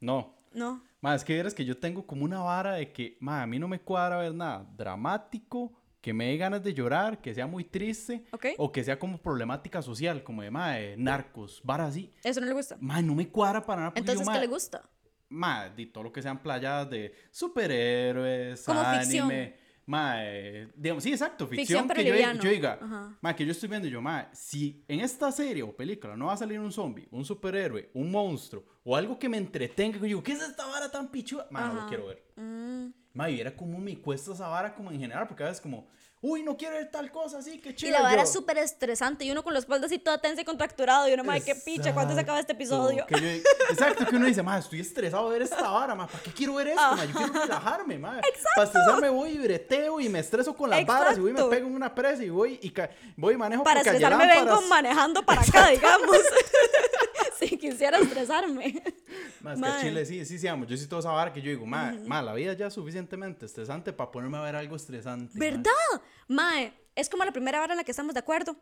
[0.00, 0.34] no.
[0.52, 0.82] no.
[1.02, 3.58] Ma, es que verás que yo tengo como una vara de que, ma, a mí
[3.58, 7.64] no me cuadra ver nada dramático, que me dé ganas de llorar, que sea muy
[7.64, 8.24] triste,
[8.56, 12.12] o que sea como problemática social, como de, ma, de narcos, varas así.
[12.22, 12.76] Eso no le gusta.
[12.80, 13.92] Ma, no me cuadra para nada.
[13.96, 14.88] Entonces, yo, ¿qué ma, le gusta?
[15.28, 19.00] Ma, de todo lo que sean playas de superhéroes, Como anime.
[19.02, 19.61] ficción.
[19.84, 23.18] Ma, eh, digamos, sí, exacto, ficción, Ficción, que yo, yo diga, Ajá.
[23.20, 26.34] ma, que yo estoy viendo yo, ma, si en esta serie o película no va
[26.34, 30.06] a salir un zombie, un superhéroe, un monstruo o algo que me entretenga, que yo
[30.06, 31.48] digo, ¿qué es esta vara tan pichuda?
[31.50, 32.22] Ma, no lo quiero ver.
[32.36, 32.86] Mm.
[33.14, 35.88] Ma, y era como me cuesta esa vara como en general, porque a veces como,
[36.24, 37.92] uy, no quiero ver tal cosa así, qué Y chido.
[37.92, 41.08] la vara es súper estresante y uno con la espalda así toda tensa y contracturado
[41.08, 43.06] y uno, madre, qué picha, ¿cuándo se acaba este Exacto, episodio?
[43.06, 46.22] que yo- exacto, que uno dice, ma, estoy estresado de ver esta vara, ma, ¿para
[46.22, 47.04] qué quiero ver esto, ma?
[47.04, 48.20] Yo quiero relajarme, ma.
[48.54, 51.40] Para estresarme voy y breteo y me estreso con las varas y voy y me
[51.40, 51.50] Exacto.
[51.50, 52.72] pego en una presa y voy y,
[53.16, 56.16] voy y manejo Para estresarme vengo manejando para acá, digamos.
[57.48, 58.82] si quisiera estresarme.
[59.40, 59.82] Ma, es que Mae.
[59.82, 60.64] chile sí, sí, sí, amo.
[60.66, 63.46] Yo sí toda esa vara que yo digo, ma, ma, la vida ya es suficientemente
[63.46, 65.32] estresante para ponerme a ver algo estresante.
[65.34, 65.44] ma.
[65.44, 66.02] ¿Verdad?
[66.28, 68.56] Mae, es como la primera vara en la que estamos de acuerdo.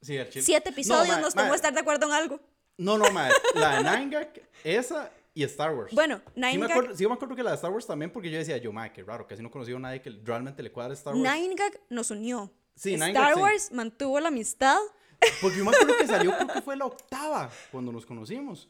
[0.00, 0.44] Sí, al chile.
[0.44, 2.40] Siete episodios ma, nos ma, tomó estar de acuerdo en algo.
[2.76, 5.92] No, no, ma, la de Nine Gag, esa y Star Wars.
[5.92, 8.30] Bueno, Sí Nine me, acuerdo, sí me acuerdo que la de Star Wars también, porque
[8.30, 10.70] yo decía, yo, ma, qué raro, casi no he conocido a nadie que realmente le
[10.70, 11.22] cuadre Star Wars.
[11.22, 12.52] Nine Gag nos unió.
[12.74, 13.40] Sí, Nine Star sí.
[13.40, 14.78] Wars mantuvo la amistad.
[15.40, 18.68] Porque yo me acuerdo que salió, creo que fue la octava cuando nos conocimos.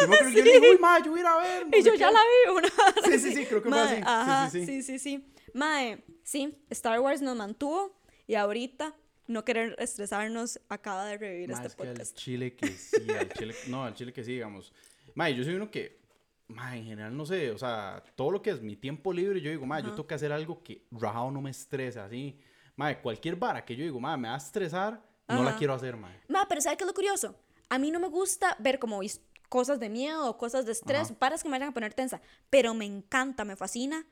[0.00, 1.66] Yo me acuerdo que yo le dije, uy, ma, yo voy a ir a ver.
[1.68, 1.98] no Y yo qué".
[1.98, 2.68] ya la vi una
[3.04, 3.96] Sí, sí, sí, creo que fue Mae, así.
[3.96, 4.66] Sí, Ajá, sí, sí.
[4.66, 5.32] sí, sí, sí.
[5.54, 8.94] Mae, sí, Star Wars nos mantuvo y ahorita
[9.26, 12.16] no querer estresarnos acaba de revivir Ma, este es que al podcast.
[12.16, 14.72] chile que sí, al chile, no, al chile que sí, digamos.
[15.14, 16.00] Ma, yo soy uno que,
[16.48, 19.50] ma, en general, no sé, o sea, todo lo que es mi tiempo libre, yo
[19.50, 22.38] digo, ma, yo tengo que hacer algo que rajado no me estresa, así.
[22.76, 25.00] Ma, cualquier vara que yo digo, ma, me va a estresar,
[25.36, 26.10] no la quiero hacer, ma.
[26.28, 27.34] Ma, pero ¿sabes qué es lo curioso?
[27.68, 31.10] A mí no me gusta ver como his- cosas de miedo o cosas de estrés,
[31.10, 31.14] Ajá.
[31.18, 34.06] paras que me vayan a poner tensa, pero me encanta, me fascina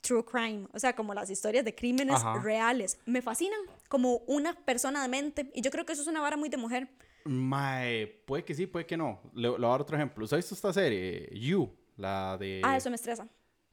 [0.00, 2.38] true crime, o sea, como las historias de crímenes Ajá.
[2.42, 2.98] reales.
[3.06, 6.36] Me fascinan como una persona de mente y yo creo que eso es una vara
[6.36, 6.88] muy de mujer.
[7.24, 9.20] Mae, puede que sí, puede que no.
[9.34, 10.24] Le, le voy a dar otro ejemplo.
[10.24, 11.30] ¿Usted ha visto esta serie?
[11.32, 12.60] You, la de...
[12.62, 13.26] Ah, eso me estresa.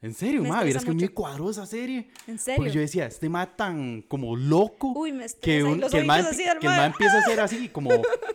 [0.03, 0.63] ¿En serio, me ma?
[0.63, 2.09] Vieras que me cuadró esa serie.
[2.25, 2.67] ¿En Porque serio?
[2.73, 4.93] yo decía, este ma tan como loco.
[4.95, 7.69] Uy, me que, un- que el ma, así que el ma empieza a ser así,
[7.73, 7.89] como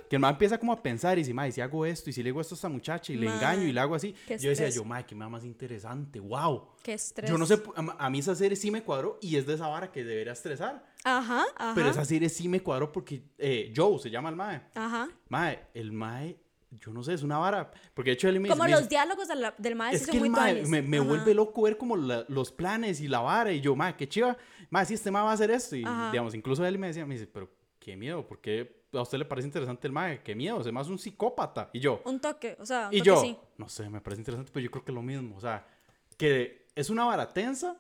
[0.09, 2.13] que el ma empieza como a pensar y dice, ma, y si hago esto, y
[2.13, 4.15] si le hago esto a esta muchacha, y le Ma, engaño, y le hago así.
[4.29, 6.69] qué Yo decía, yo, ma, que ma más interesante, wow.
[6.85, 7.29] Qué estrés.
[7.29, 9.67] Yo no sé, a, a mí esa serie sí me cuadró, y es de esa
[9.67, 10.87] vara que debería estresar.
[11.03, 11.73] Ajá, ajá.
[11.75, 14.61] Pero esa serie sí me cuadró porque eh, Joe se llama el mae.
[14.77, 15.09] Ajá.
[15.29, 16.37] Mae, el mae,
[16.81, 17.71] yo no sé, es una vara.
[17.95, 20.07] Porque de hecho él me dice, Como me los diálogos de la- del maestro es
[20.07, 20.69] son que muy mae tuanis.
[20.69, 23.53] me, me vuelve loco ver como la- los planes y la vara.
[23.53, 24.37] Y yo, mae, qué chiva.
[24.71, 25.77] Mae, si este mae va a hacer esto.
[25.77, 26.11] Y Ajá.
[26.11, 29.25] digamos, incluso él me decía, me dice, pero qué miedo, ¿por qué a usted le
[29.25, 30.23] parece interesante el mae?
[30.23, 31.71] Qué miedo, es más un psicópata.
[31.73, 33.37] Y yo, Un toque, o sea, un y toque yo, sí.
[33.59, 35.37] no sé, me parece interesante, pero yo creo que es lo mismo.
[35.37, 35.67] O sea,
[36.17, 37.77] que es una vara tensa,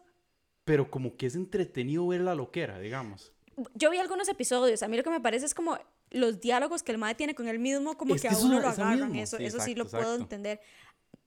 [0.64, 3.32] pero como que es entretenido ver la loquera, digamos.
[3.74, 5.78] Yo vi algunos episodios, a mí lo que me parece es como
[6.10, 8.54] los diálogos que el mae tiene con él mismo, como Es que, que a uno
[8.54, 10.60] no- lo agarran, eso, sí, eso sí lo exacto, puedo entender.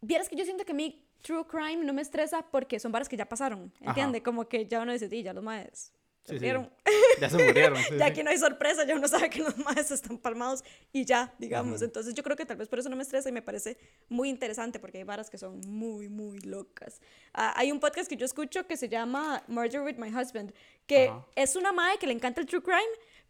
[0.02, 3.10] Vieras que yo siento que a mí True Crime no me estresa porque son varas
[3.10, 4.24] que ya pasaron, ¿entiende?
[4.24, 5.92] Como que ya uno dice, "Di, ya los maes
[6.24, 6.34] se Sí, sí.
[6.36, 6.72] murieron".
[7.20, 7.76] Ya se murieron.
[7.90, 8.12] sí, ya sí.
[8.12, 10.64] aquí no hay sorpresa, ya uno sabe que los maes están palmados
[10.94, 11.82] y ya, digamos.
[11.82, 14.30] Entonces yo creo que tal vez por eso no me estresa y me parece muy
[14.30, 17.02] interesante porque hay varas que son muy, muy locas.
[17.34, 20.54] Ah, hay un podcast que yo escucho que se llama Murder with My Husband,
[20.88, 21.26] que Ajá.
[21.36, 22.80] es una mae que le encanta el true crime,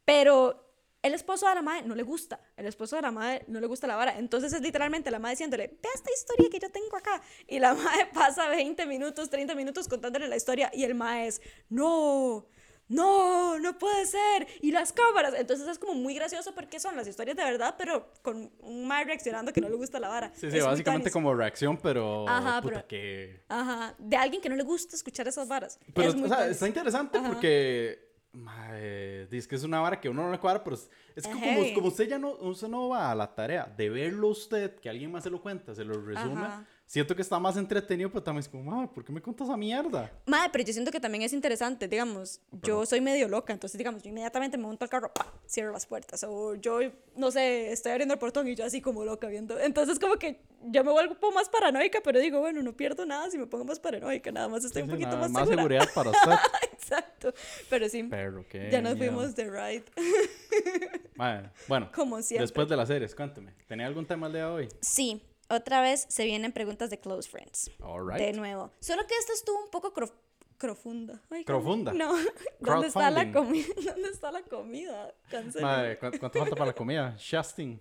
[0.06, 0.69] pero
[1.02, 2.40] el esposo de la madre no le gusta.
[2.58, 4.18] El esposo de la madre no le gusta la vara.
[4.20, 7.22] Entonces es literalmente la madre diciéndole, ve esta historia que yo tengo acá.
[7.48, 11.42] Y la madre pasa 20 minutos, 30 minutos contándole la historia y el mae es,
[11.70, 12.48] no,
[12.90, 15.36] no, no puede ser, y las cámaras.
[15.38, 19.06] Entonces es como muy gracioso porque son las historias de verdad, pero con un mal
[19.06, 20.32] reaccionando que no le gusta la vara.
[20.36, 22.28] Sí, sí, Es básicamente como reacción, pero.
[22.28, 23.44] Ajá, puta, pero- que.
[23.48, 25.80] Ajá, de alguien que no le gusta escuchar esas varas.
[25.94, 27.28] Pero, es o sea, está interesante Ajá.
[27.30, 28.09] porque.
[28.34, 30.78] Mae, dice que es una vara que uno no le cuadra, pero
[31.16, 33.90] es, que Es como, como usted ya no, usted no va a la tarea de
[33.90, 36.46] verlo usted, que alguien más se lo cuenta, se lo resume.
[36.46, 36.66] Ajá.
[36.86, 39.56] Siento que está más entretenido, pero también es como, "Mae, ¿por qué me cuentas esa
[39.56, 40.12] mierda?
[40.26, 44.02] Madre, pero yo siento que también es interesante, digamos, yo soy medio loca, entonces, digamos,
[44.02, 45.12] yo inmediatamente me monto al carro,
[45.48, 46.80] cierro las puertas, o yo,
[47.16, 50.42] no sé, estoy abriendo el portón y yo así como loca viendo, entonces como que
[50.64, 53.46] yo me vuelvo un poco más paranoica, pero digo, bueno, no pierdo nada si me
[53.46, 55.58] pongo más paranoica, nada más estoy Sí, un poquito nada, más, segura.
[55.58, 56.32] seguridad para usted.
[56.74, 57.34] Exacto,
[57.70, 59.12] pero sí, Pero ya nos miedo.
[59.14, 59.84] fuimos de ride,
[61.16, 62.44] Mae, bueno, como siempre.
[62.44, 63.54] después de las series, cuéntame.
[63.68, 64.70] ¿Tenía algún tema el día de hoy?
[64.82, 67.72] Sí, otra vez se vienen preguntas de close friends.
[67.82, 68.36] All De right.
[68.36, 68.72] nuevo.
[68.80, 70.14] Solo que esta estuvo un poco cro-
[70.58, 71.22] profunda.
[71.30, 71.94] Ay, ¿Profunda?
[71.94, 72.14] No.
[72.60, 73.26] ¿Dónde está la?
[73.32, 75.14] ¿Dónde está la comida?
[75.30, 75.66] Cancelen.
[75.68, 77.16] Mae, ¿cu- ¿cuánto falta para la comida?
[77.18, 77.80] Shasting.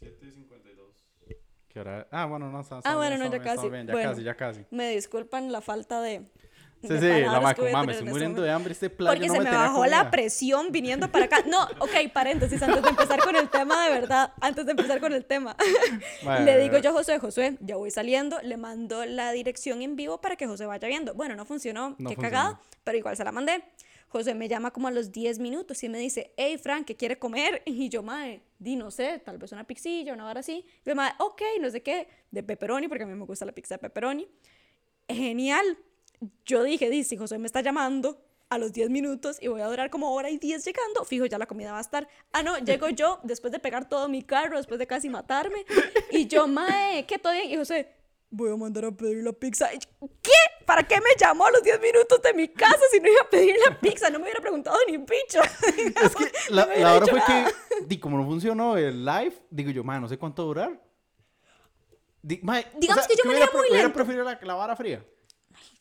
[0.00, 1.36] 7.52.
[1.68, 2.08] ¿Qué hora?
[2.10, 3.68] Ah, bueno, no, está, Ah, está bueno, bien, no, está ya bien, casi.
[3.70, 4.10] bien, ya Bueno.
[4.10, 4.64] casi, ya casi.
[4.70, 6.26] Me disculpan la falta de.
[6.88, 8.50] Sí, sí, la palabras mae, que voy a como, mame, tener estoy este muriendo de
[8.50, 10.10] hambre, este playo Porque no se me me bajó la comida.
[10.10, 11.44] presión viniendo para acá.
[11.46, 15.12] No, ok, paréntesis, antes de empezar con el tema de verdad, antes de empezar con
[15.12, 15.56] el tema.
[16.24, 19.94] Mae, le digo yo a Josué, Josué, ya voy saliendo, le mando la dirección en
[19.96, 21.14] vivo para que José vaya viendo.
[21.14, 23.62] Bueno, no funcionó, No qué cagada, pero igual se la mandé.
[24.08, 27.18] José me llama como a los 10 minutos y me dice, hey Frank, ¿qué quiere
[27.18, 27.62] comer?
[27.66, 30.64] Y yo, mae, di, no sé, tal vez una pixilla, una hora así.
[30.84, 33.52] Y yo, mae, ok, no sé qué, de pepperoni, porque a mí me gusta la
[33.52, 34.26] pizza de pepperoni.
[35.08, 35.78] Genial.
[36.44, 39.66] Yo dije, di, si José me está llamando a los 10 minutos y voy a
[39.66, 42.08] durar como hora y 10 llegando, fijo, ya la comida va a estar.
[42.32, 45.64] Ah, no, llego yo después de pegar todo mi carro, después de casi matarme.
[46.10, 47.50] Y yo, mae, ¿qué todo bien?
[47.50, 47.88] Y José,
[48.28, 49.72] voy a mandar a pedir la pizza.
[49.72, 50.30] Y yo, ¿Qué?
[50.66, 53.30] ¿Para qué me llamó a los 10 minutos de mi casa si no iba a
[53.30, 54.10] pedir la pizza?
[54.10, 55.40] No me hubiera preguntado ni un picho.
[55.76, 57.50] Es que la, No me la hora fue nada.
[57.78, 60.80] que, di, como no funcionó el live, digo yo, mae, no sé cuánto durar.
[62.22, 63.94] Di, mae, o Digamos sea, que yo ¿qué manejé muy pre- hubiera lento.
[63.96, 65.04] preferido la, la vara fría?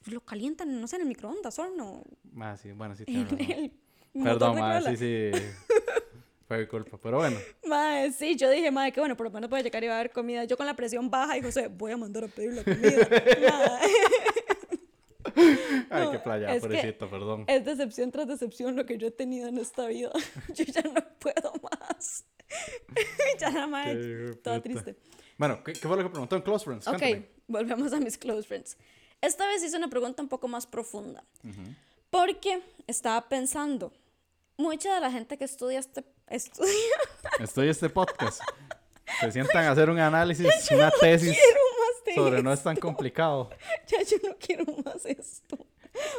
[0.05, 2.03] Lo calientan, no sé, en el microondas, horno.
[2.31, 3.03] Mae, sí, bueno, sí.
[3.07, 4.81] El motor Perdón, cola.
[4.81, 5.31] sí, sí.
[6.47, 7.37] Fue mi culpa, pero bueno.
[7.67, 9.99] Mae, sí, yo dije, mae, que bueno, por lo menos a llegar y va a
[9.99, 10.45] haber comida.
[10.45, 13.07] Yo con la presión baja y José, voy a mandar a pedir la comida.
[15.91, 17.43] Ay, No, qué playa, pobrecito, perdón.
[17.47, 20.11] es decepción tras decepción lo que yo he tenido en esta vida.
[20.55, 22.25] Yo ya no puedo más.
[23.39, 24.95] ya mae, Qué toda triste.
[25.37, 26.87] Bueno, ¿qué, qué fue lo que preguntó en Close Friends?
[26.87, 27.27] Ok, Cuéntame.
[27.47, 28.75] volvemos a mis close friends.
[29.21, 31.23] Esta vez hice una pregunta un poco más profunda.
[32.09, 33.91] Porque estaba pensando,
[34.57, 36.03] mucha de la gente que estudia este...
[36.27, 36.73] Estudia,
[37.63, 38.41] en este podcast.
[39.19, 42.75] Se sientan a hacer un análisis, una tesis quiero más de sobre no es tan
[42.75, 43.49] complicado.
[43.87, 45.57] ya yo no quiero más esto.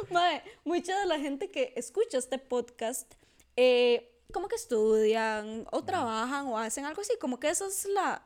[0.09, 3.13] Mae, mucha de la gente que escucha este podcast,
[3.55, 8.21] eh, como que estudian o trabajan o hacen algo así, como que esa es la,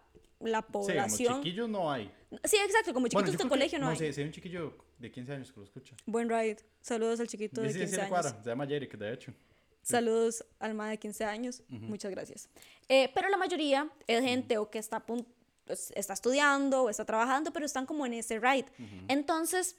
[0.47, 1.35] la Sí, como población.
[1.43, 2.11] chiquillos no hay.
[2.43, 3.97] Sí, exacto, como chiquitos yo de creo que- colegio no, hay.
[3.97, 5.95] sé, si hay un chiquillo de 15 años que lo escucha.
[6.05, 6.57] Buen ride.
[6.81, 8.09] Saludos al chiquito de Sí, sí, 15 sí, le años.
[8.11, 8.43] cuadra.
[8.43, 9.33] Se llama Jerick, de hecho.
[9.81, 11.61] Saludos al ma de 15 años.
[11.69, 12.49] Muchas gracias.
[12.89, 15.23] Eh, pero la mayoría es gente o que está, pues,
[15.95, 18.65] está estudiando o está trabajando, pero están como en ese ride.
[19.07, 19.77] Entonces,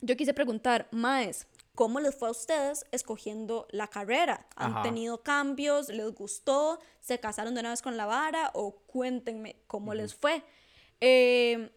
[0.00, 4.46] yo quise preguntar, Maes, ¿cómo les fue a ustedes escogiendo la carrera?
[4.56, 4.82] ¿Han Ajá.
[4.82, 5.88] tenido cambios?
[5.88, 6.78] ¿Les gustó?
[7.00, 8.50] ¿Se casaron de una vez con la vara?
[8.54, 10.42] O cuéntenme cómo les fue.
[11.00, 11.70] Eh,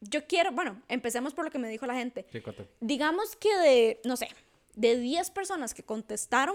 [0.00, 2.26] yo quiero, bueno, empecemos por lo que me dijo la gente.
[2.30, 2.40] Sí.
[2.80, 4.28] Digamos que de, no sé,
[4.74, 6.54] de 10 personas que contestaron,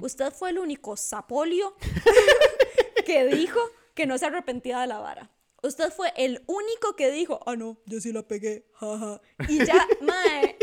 [0.00, 1.74] usted fue el único sapolio
[3.06, 3.60] que dijo
[3.94, 5.30] que no se arrepentía de la vara.
[5.62, 9.20] Usted fue el único que dijo, ah, no, yo sí la pegué, jaja.
[9.48, 10.56] Y ya, mae,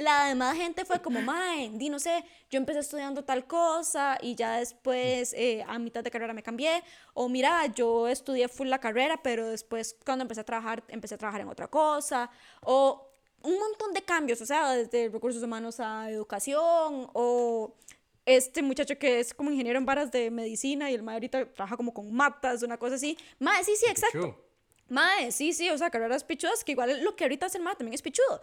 [0.00, 4.34] la demás gente fue como, mae, di, no sé, yo empecé estudiando tal cosa y
[4.34, 6.82] ya después eh, a mitad de carrera me cambié.
[7.14, 11.18] O mira, yo estudié full la carrera, pero después cuando empecé a trabajar, empecé a
[11.18, 12.30] trabajar en otra cosa.
[12.62, 13.08] O
[13.42, 17.74] un montón de cambios, o sea, desde recursos humanos a educación o
[18.26, 21.76] este muchacho que es como ingeniero en varas de medicina y el mae ahorita trabaja
[21.76, 23.16] como con matas, una cosa así.
[23.38, 24.20] Mae, sí, sí, exacto.
[24.20, 24.48] Pichu.
[24.88, 27.76] Mae, sí, sí, o sea, carreras pichudas, que igual lo que ahorita hace el mae
[27.76, 28.40] también es pichudo.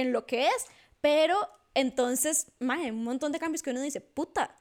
[0.00, 0.66] En lo que es,
[1.00, 1.36] pero
[1.74, 4.54] entonces, mae, un montón de cambios que uno dice, puta,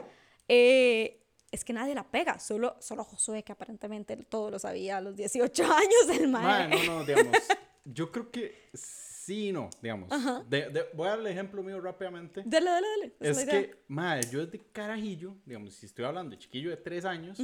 [0.48, 1.20] eh,
[1.52, 5.16] es que nadie la pega, solo, solo Josué, que aparentemente todo lo sabía a los
[5.16, 6.68] 18 años, el mae.
[6.70, 7.38] Mae, no, no, digamos.
[7.86, 10.10] Yo creo que sí, no, digamos.
[10.50, 12.42] De- de- voy a dar el ejemplo mío rápidamente.
[12.46, 13.16] Dale, dale, dale.
[13.20, 17.38] Es que, madre, yo desde carajillo, digamos, si estoy hablando de chiquillo de tres años,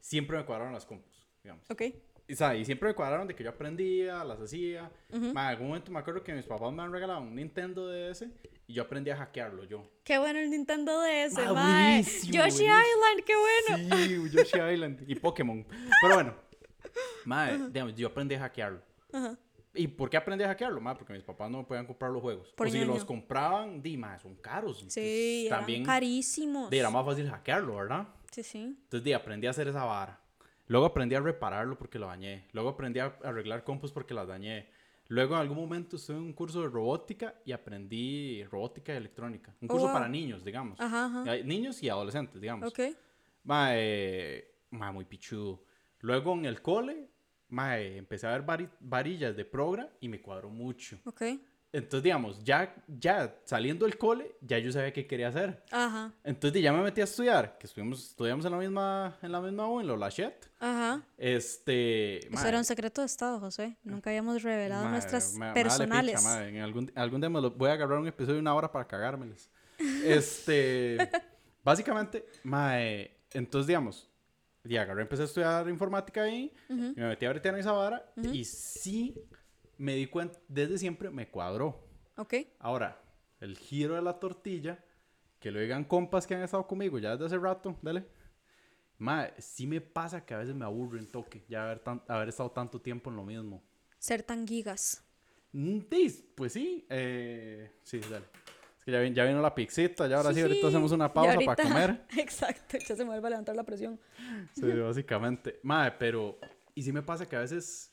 [0.00, 1.68] siempre me cuadraron las compus, digamos.
[1.70, 1.82] Ok.
[2.30, 2.58] Y, ¿sabe?
[2.58, 4.90] y siempre me cuadraron de que yo aprendía, las hacía.
[5.10, 8.24] Ma, en algún momento me acuerdo que mis papás me han regalado un Nintendo DS
[8.66, 9.82] y yo aprendí a hackearlo yo.
[10.04, 12.74] Qué bueno el Nintendo DS, Ma, buenísimo, Yoshi buenísimo.
[12.78, 13.96] Island, qué bueno.
[13.96, 15.66] Sí, Yoshi Island y Pokémon.
[16.00, 16.34] Pero bueno,
[17.24, 18.80] ma, digamos, yo aprendí a hackearlo.
[19.12, 19.36] Ajá.
[19.74, 20.80] ¿Y por qué aprendí a hackearlo?
[20.80, 22.52] Ma, porque mis papás no me podían comprar los juegos.
[22.56, 24.84] Por o si los compraban, di, ma, son caros.
[24.88, 26.70] Sí, eran también carísimos.
[26.70, 28.06] di, era más fácil hackearlo, ¿verdad?
[28.30, 28.62] Sí, sí.
[28.62, 30.19] Entonces, di, aprendí a hacer esa vara.
[30.70, 32.46] Luego aprendí a repararlo porque lo dañé.
[32.52, 34.68] Luego aprendí a arreglar compus porque las dañé.
[35.08, 39.52] Luego en algún momento estuve en un curso de robótica y aprendí robótica y electrónica.
[39.60, 39.94] Un Oh, curso wow.
[39.94, 40.78] para niños, digamos.
[40.80, 41.36] Ajá, ajá.
[41.42, 42.68] Niños y adolescentes, digamos.
[42.68, 42.78] Ok.
[43.42, 45.64] Ma, eh, ma, muy pichudo.
[46.02, 47.08] Luego en el cole,
[47.48, 51.00] ma, eh, empecé a ver vari- varillas de progra y me cuadró mucho.
[51.04, 51.22] Ok.
[51.72, 55.62] Entonces, digamos, ya, ya saliendo del cole, ya yo sabía qué quería hacer.
[55.70, 56.12] Ajá.
[56.24, 59.68] Entonces ya me metí a estudiar, que estuvimos, estudiamos en la misma, en la misma
[59.68, 60.50] U, en la Lachette.
[60.58, 61.00] Ajá.
[61.16, 62.18] Este.
[62.26, 63.76] Eso mae, era un secreto de Estado, José.
[63.84, 66.16] Nunca habíamos revelado mae, nuestras vale personales.
[66.16, 66.48] picha, mae.
[66.48, 68.86] En algún, algún día me lo- voy a agarrar un episodio de una hora para
[68.88, 69.48] cagármeles.
[70.04, 70.98] Este.
[71.62, 74.08] básicamente, mae, entonces, digamos,
[74.64, 78.04] y agarré, empecé a estudiar informática ahí, y me metí a bretear en esa vara,
[78.16, 79.14] y sí
[79.80, 81.82] me di cuenta, desde siempre me cuadró.
[82.16, 82.34] ok.
[82.58, 83.00] Ahora,
[83.40, 84.84] el giro de la tortilla,
[85.38, 88.04] que lo digan compas que han estado conmigo ya desde hace rato, dale.
[88.98, 92.28] Mae, sí me pasa que a veces me aburro en toque, ya haber, tan- haber
[92.28, 93.62] estado tanto tiempo en lo mismo.
[93.98, 95.02] Ser tan gigas.
[95.52, 98.26] Mm, sí, pues sí, eh, sí, dale.
[98.78, 101.32] Es que ya, vin- ya vino la pixita, ya ahora sí, ahorita hacemos una pausa
[101.32, 102.06] ahorita- para comer.
[102.18, 103.98] Exacto, ya se me vuelve a levantar la presión.
[104.54, 105.58] Sí, básicamente.
[105.62, 106.38] Mae, pero,
[106.74, 107.89] y sí me pasa que a veces,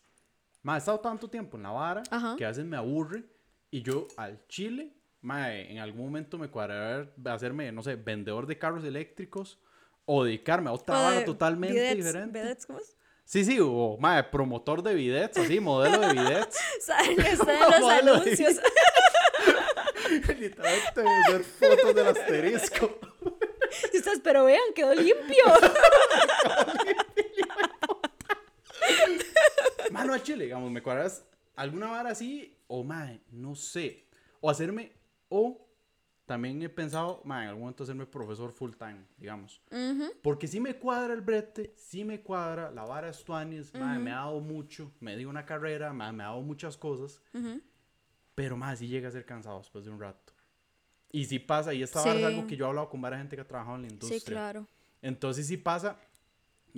[0.64, 2.36] mae, he estado tanto tiempo en la vara Ajá.
[2.38, 3.24] que a veces me aburre
[3.72, 8.58] y yo al chile, mae, en algún momento me cuadrará hacerme, no sé, vendedor de
[8.58, 9.60] carros eléctricos
[10.06, 12.40] o dedicarme a otra O vara totalmente diferente.
[12.40, 12.96] bidets, ¿cómo es?
[13.26, 16.58] Sí, sí, o, mae, promotor de bidets, así, modelo de bidets.
[16.82, 18.56] Salen los anuncios.
[20.40, 23.00] Literalmente, ver fotos del asterisco.
[23.94, 25.44] Ustedes, pero vean, quedó limpio.
[29.92, 31.24] Mano a chile, digamos, me cuadras
[31.56, 34.06] alguna vara así, o mae, no sé.
[34.42, 34.92] O hacerme,
[35.30, 35.66] o
[36.26, 39.62] también he pensado, mae, en algún momento hacerme profesor full time, digamos.
[40.22, 44.12] Porque si me cuadra el brete, si me cuadra, la vara es tuanis, mae, me
[44.12, 47.22] ha dado mucho, me dio una carrera, mae, me ha dado muchas cosas.
[48.36, 50.34] Pero mae, sí llega a ser cansado después de un rato.
[51.12, 52.24] Y si pasa, y esta vara es Sí.
[52.26, 54.20] algo que yo he hablado con varias gente que ha trabajado en la industria.
[54.20, 54.68] Sí, claro.
[55.02, 55.98] Entonces, si pasa,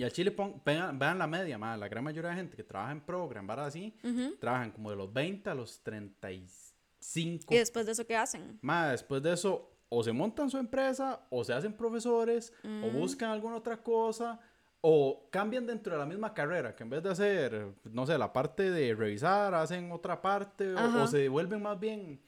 [0.00, 2.64] y al Chile pon- vean, vean la media, ma, la gran mayoría de gente que
[2.64, 3.66] trabaja en program, ¿verdad?
[3.66, 3.94] Así,
[4.40, 7.54] trabajan como de los 20 a los 35.
[7.54, 8.58] ¿Y después de eso qué hacen?
[8.62, 12.84] Ma, después de eso, o se montan su empresa, o se hacen profesores, Mm.
[12.84, 14.38] o buscan alguna otra cosa,
[14.80, 18.32] o cambian dentro de la misma carrera, que en vez de hacer, no sé, la
[18.32, 22.20] parte de revisar, hacen otra parte, o, se vuelven más bien,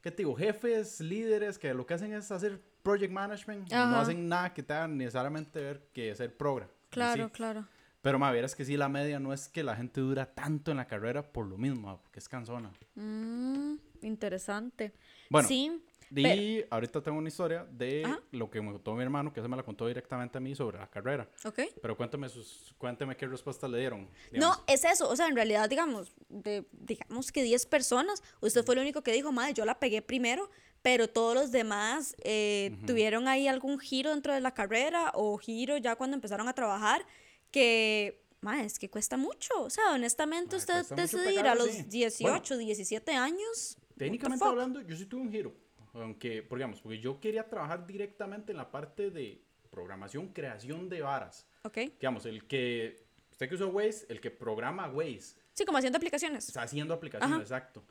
[0.00, 0.34] ¿qué te digo?
[0.34, 4.88] Jefes, líderes, que lo que hacen es hacer project management, no hacen nada que tenga
[4.88, 6.68] necesariamente ver que hacer program.
[6.90, 7.32] Claro, sí.
[7.32, 7.66] claro.
[8.02, 10.78] Pero, ma, vieras que sí, la media no es que la gente dura tanto en
[10.78, 12.72] la carrera por lo mismo, ma, porque es cansona.
[12.94, 14.92] Mm, interesante.
[15.28, 15.82] Bueno, Sí,
[16.14, 19.56] Y ahorita tengo una historia de lo que me contó mi hermano, que se me
[19.56, 21.28] la contó directamente a mí sobre la carrera.
[21.44, 21.60] ok.
[21.80, 24.02] Pero cuéntame, sus, cuénteme qué respuesta le dieron.
[24.02, 24.62] No, digamos.
[24.66, 25.08] es eso.
[25.08, 29.12] O sea, en realidad, digamos, de, digamos que 10 personas, usted fue el único que
[29.12, 30.50] dijo, madre, yo la pegué primero,
[30.82, 35.76] pero todos los demás eh, tuvieron ahí algún giro dentro de la carrera o giro
[35.76, 37.04] ya cuando empezaron a trabajar
[37.50, 39.52] que, madre, es que cuesta mucho.
[39.62, 41.82] O sea, honestamente, Mae, usted decidir a pegarle, los sí.
[41.84, 43.78] 18, 17 años.
[43.96, 45.54] Técnicamente hablando, yo sí tuve un giro.
[45.94, 51.02] Aunque, por digamos, porque yo quería trabajar directamente en la parte de programación, creación de
[51.02, 51.46] varas.
[51.62, 51.78] Ok.
[51.98, 56.48] Digamos, el que, usted que usa Waze, el que programa Waze, Sí, como haciendo aplicaciones.
[56.48, 57.42] está haciendo aplicaciones, Ajá.
[57.42, 57.84] exacto.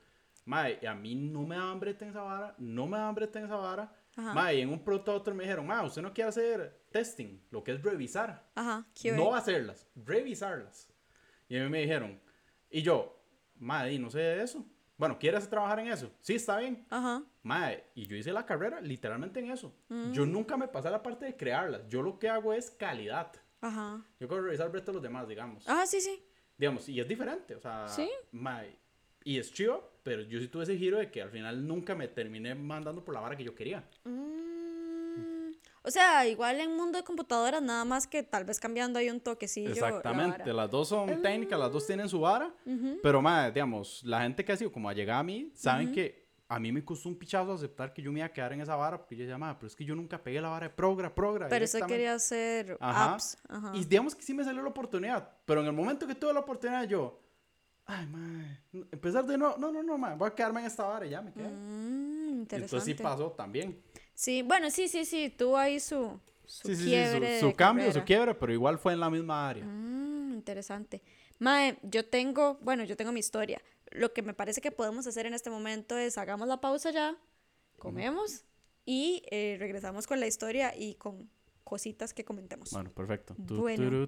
[0.82, 3.44] Y a mí no me daban brete en esa vara, no me daban brete en
[3.44, 3.94] esa vara.
[4.16, 4.34] Ajá.
[4.34, 7.40] Mae, y en un pronto a otro me dijeron, mae, usted no quiere hacer testing,
[7.50, 8.50] lo que es revisar.
[8.54, 9.16] Ajá, QA.
[9.16, 10.88] No hacerlas, revisarlas.
[11.48, 12.20] Y a mí me dijeron,
[12.70, 13.22] y yo,
[13.60, 14.66] y no sé de eso.
[15.00, 16.10] Bueno, ¿quieres trabajar en eso?
[16.20, 16.84] Sí, está bien.
[16.90, 17.22] Ajá.
[17.42, 19.74] Mae, y yo hice la carrera literalmente en eso.
[19.88, 20.12] Mm.
[20.12, 21.88] Yo nunca me pasé a la parte de crearlas.
[21.88, 23.32] Yo lo que hago es calidad.
[23.62, 24.04] Ajá.
[24.20, 25.64] Yo quiero revisar el resto de los demás, digamos.
[25.66, 26.22] Ah, sí, sí.
[26.58, 28.10] Digamos, y es diferente, o sea, Sí.
[28.32, 28.76] mae,
[29.24, 32.06] y es chido, pero yo sí tuve ese giro de que al final nunca me
[32.06, 33.82] terminé mandando por la vara que yo quería.
[34.04, 34.39] Mm,
[35.82, 39.20] o sea, igual en mundo de computadoras, nada más que tal vez cambiando ahí un
[39.20, 39.68] toquecillo.
[39.68, 40.52] la Exactamente, vara.
[40.52, 42.52] las dos son técnicas, las dos tienen su vara,
[43.02, 46.58] pero mae, digamos, la gente que ha sido como allegada a mí, saben que a
[46.58, 48.98] mí me costó un pichazo aceptar que yo me iba a quedar en esa vara,
[48.98, 51.48] porque yo decía, "Ma, pero es que yo nunca pegué la vara de progra, progra.
[51.48, 51.94] Pero usted directamente".
[51.94, 53.14] quería hacer Ajá.
[53.14, 53.38] apps.
[53.48, 53.70] Ajá.
[53.74, 56.40] Y digamos que sí me salió la oportunidad, pero en el momento que tuve la
[56.40, 57.20] oportunidad yo,
[57.86, 58.58] ay, mae,
[58.90, 61.22] empezar de nuevo, no, no, no, mae, voy a quedarme en esta vara y ya
[61.22, 61.48] me quedé.
[61.48, 62.56] Mm, interesante.
[62.56, 63.80] Entonces sí pasó también.
[64.20, 67.40] Sí, bueno, sí, sí, sí, tuvo ahí su, su Sí, sí, sí, quiebre.
[67.40, 68.04] su, su cambio, su carrera.
[68.04, 69.64] quiebre, pero igual fue en la misma área.
[69.64, 71.00] Mm, interesante.
[71.38, 73.62] Mae, yo tengo, bueno, yo tengo mi historia.
[73.92, 77.16] Lo que me parece que podemos hacer en este momento es hagamos la pausa ya,
[77.78, 78.44] comemos
[78.84, 81.30] y eh, regresamos con la historia y con
[81.64, 82.72] cositas que comentemos.
[82.72, 83.34] Bueno, perfecto.
[83.38, 84.06] Bueno.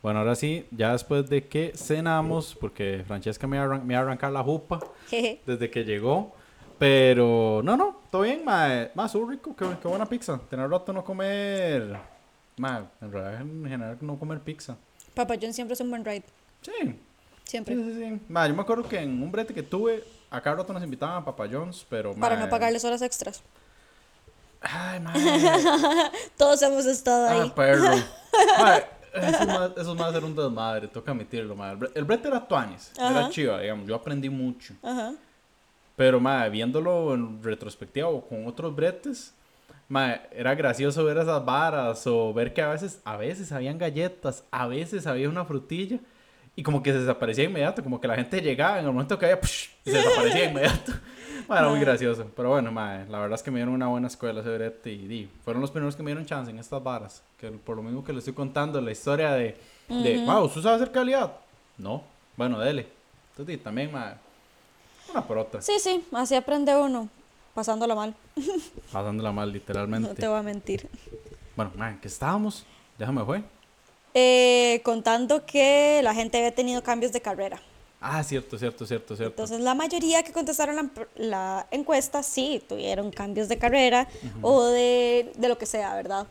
[0.00, 3.94] Bueno, ahora sí, ya después de que cenamos, porque Francesca me iba a, arran- me
[3.94, 4.78] iba a arrancar la jupa
[5.44, 6.36] desde que llegó.
[6.80, 8.90] Pero no, no, todo bien, mae.
[8.94, 10.40] Más rico, qué, qué buena pizza.
[10.48, 11.94] Tener rato no comer.
[12.56, 14.76] Mae, en realidad, en general, no comer pizza.
[15.14, 16.24] Papa John siempre es un buen ride.
[16.62, 16.98] Sí,
[17.44, 17.74] Siempre.
[17.74, 17.94] sí, sí.
[17.94, 18.20] sí.
[18.28, 21.24] Yo me acuerdo que en un brete que tuve, a cada rato nos invitaban a
[21.24, 22.14] Papa John's, pero.
[22.14, 23.42] Para no pagarles horas extras.
[24.62, 25.20] Ay, mae.
[26.38, 27.50] Todos hemos estado Ah, ahí.
[27.54, 27.92] perro.
[29.12, 29.42] Eso,
[29.76, 31.72] es más, ser un desmadre, toca admitirlo, mae.
[31.72, 34.72] El bre- El brete era tuanis, era chiva, digamos, yo aprendí mucho.
[34.82, 35.12] Ajá.
[36.00, 39.34] Pero, mae, viéndolo en retrospectiva o con otros bretes,
[39.86, 44.42] mae, era gracioso ver esas varas o ver que a veces, a veces habían galletas,
[44.50, 45.98] a veces había una frutilla
[46.56, 49.26] y como que se desaparecía inmediato, como que la gente llegaba en el momento que
[49.26, 49.66] había, ¡push!
[49.84, 50.92] y se desaparecía inmediato.
[51.50, 52.30] Era muy gracioso.
[52.34, 55.06] Pero bueno, mae, la verdad es que me dieron una buena escuela ese brete y,
[55.06, 57.22] di, fueron los primeros que me dieron chance en estas varas.
[57.36, 59.54] Que por lo mismo que le estoy contando, la historia de,
[59.86, 61.30] de wow, ¿tú sabes hacer calidad?
[61.76, 62.02] No.
[62.38, 62.86] Bueno, dele.
[63.32, 64.14] Entonces, di, también, mae,
[65.10, 65.60] una por otra.
[65.62, 67.08] Sí, sí, así aprende uno,
[67.54, 68.14] pasándola mal.
[68.92, 70.08] Pasándola mal, literalmente.
[70.08, 70.88] No te voy a mentir.
[71.56, 72.64] Bueno, man, ¿qué estábamos?
[72.98, 73.42] Déjame fue.
[74.14, 77.60] Eh, contando que la gente había tenido cambios de carrera.
[78.00, 79.32] Ah, cierto, cierto, cierto, cierto.
[79.42, 84.08] Entonces, la mayoría que contestaron la, la encuesta sí tuvieron cambios de carrera
[84.40, 86.26] o de, de lo que sea, ¿verdad?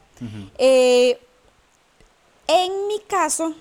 [0.58, 1.20] Eh,
[2.48, 3.54] en mi caso,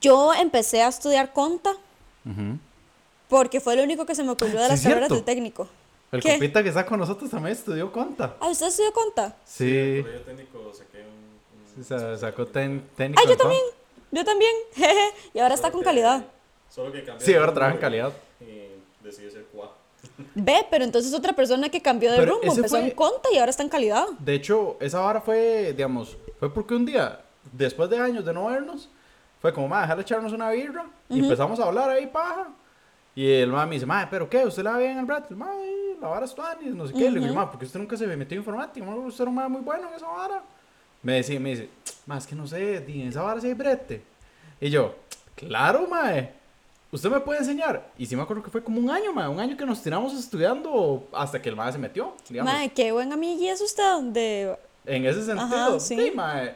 [0.00, 1.72] yo empecé a estudiar conta.
[3.28, 5.14] Porque fue lo único que se me ocurrió de Sí, las carreras cierto.
[5.14, 5.68] del técnico.
[6.12, 6.30] El ¿Qué?
[6.32, 8.36] compita que está con nosotros también estudió conta.
[8.40, 9.36] Ah, ¿usted estudió conta?
[9.44, 9.98] Sí.
[10.02, 11.06] Colegio técnico saqué un.
[11.78, 13.20] un- Sí, sa- sacó ten- técnico.
[13.24, 13.60] Ah, yo también.
[14.12, 14.52] Yo también.
[14.74, 16.24] jeje, y ahora está Solo con que- calidad.
[16.70, 17.26] Solo que cambié.
[17.26, 18.12] Sí, de ahora trabaja en calidad.
[18.40, 18.68] Y
[19.04, 19.70] decidí ser QA.
[20.34, 23.38] Ve, pero entonces otra persona que cambió de Pero rumbo, empezó fue- en conta y
[23.38, 24.06] ahora está en calidad.
[24.20, 27.20] De hecho, esa vara fue, digamos, fue porque un día,
[27.52, 28.88] después de años de no vernos,
[29.42, 30.86] fue como, ma, dejar echarnos una birra.
[31.08, 32.48] Y empezamos a hablar ahí, paja.
[33.16, 34.44] Y el ma me dice, ma, ¿pero qué?
[34.44, 35.34] ¿Usted la ve en el rato?
[35.34, 37.10] Ma, "Ay, la vara es tuanis, no sé qué.
[37.10, 38.86] Le digo, ma, porque usted nunca se metió en informática.
[38.86, 40.42] Usted era un ma muy bueno en esa vara.
[41.02, 41.70] Me decía, me dice,
[42.04, 44.02] ma, es que no sé, en esa vara sí hay brete.
[44.60, 44.94] Y yo,
[45.34, 46.12] claro, ma,
[46.92, 47.90] ¿usted me puede enseñar?
[47.96, 50.12] Y sí me acuerdo que fue como un año, ma, un año que nos tiramos
[50.12, 52.52] estudiando hasta que el ma se metió, digamos.
[52.52, 54.58] Mae, qué buen amigo es usted de...
[54.84, 55.96] En ese sentido, Ajá, sí.
[55.96, 56.10] sí.
[56.14, 56.54] mae.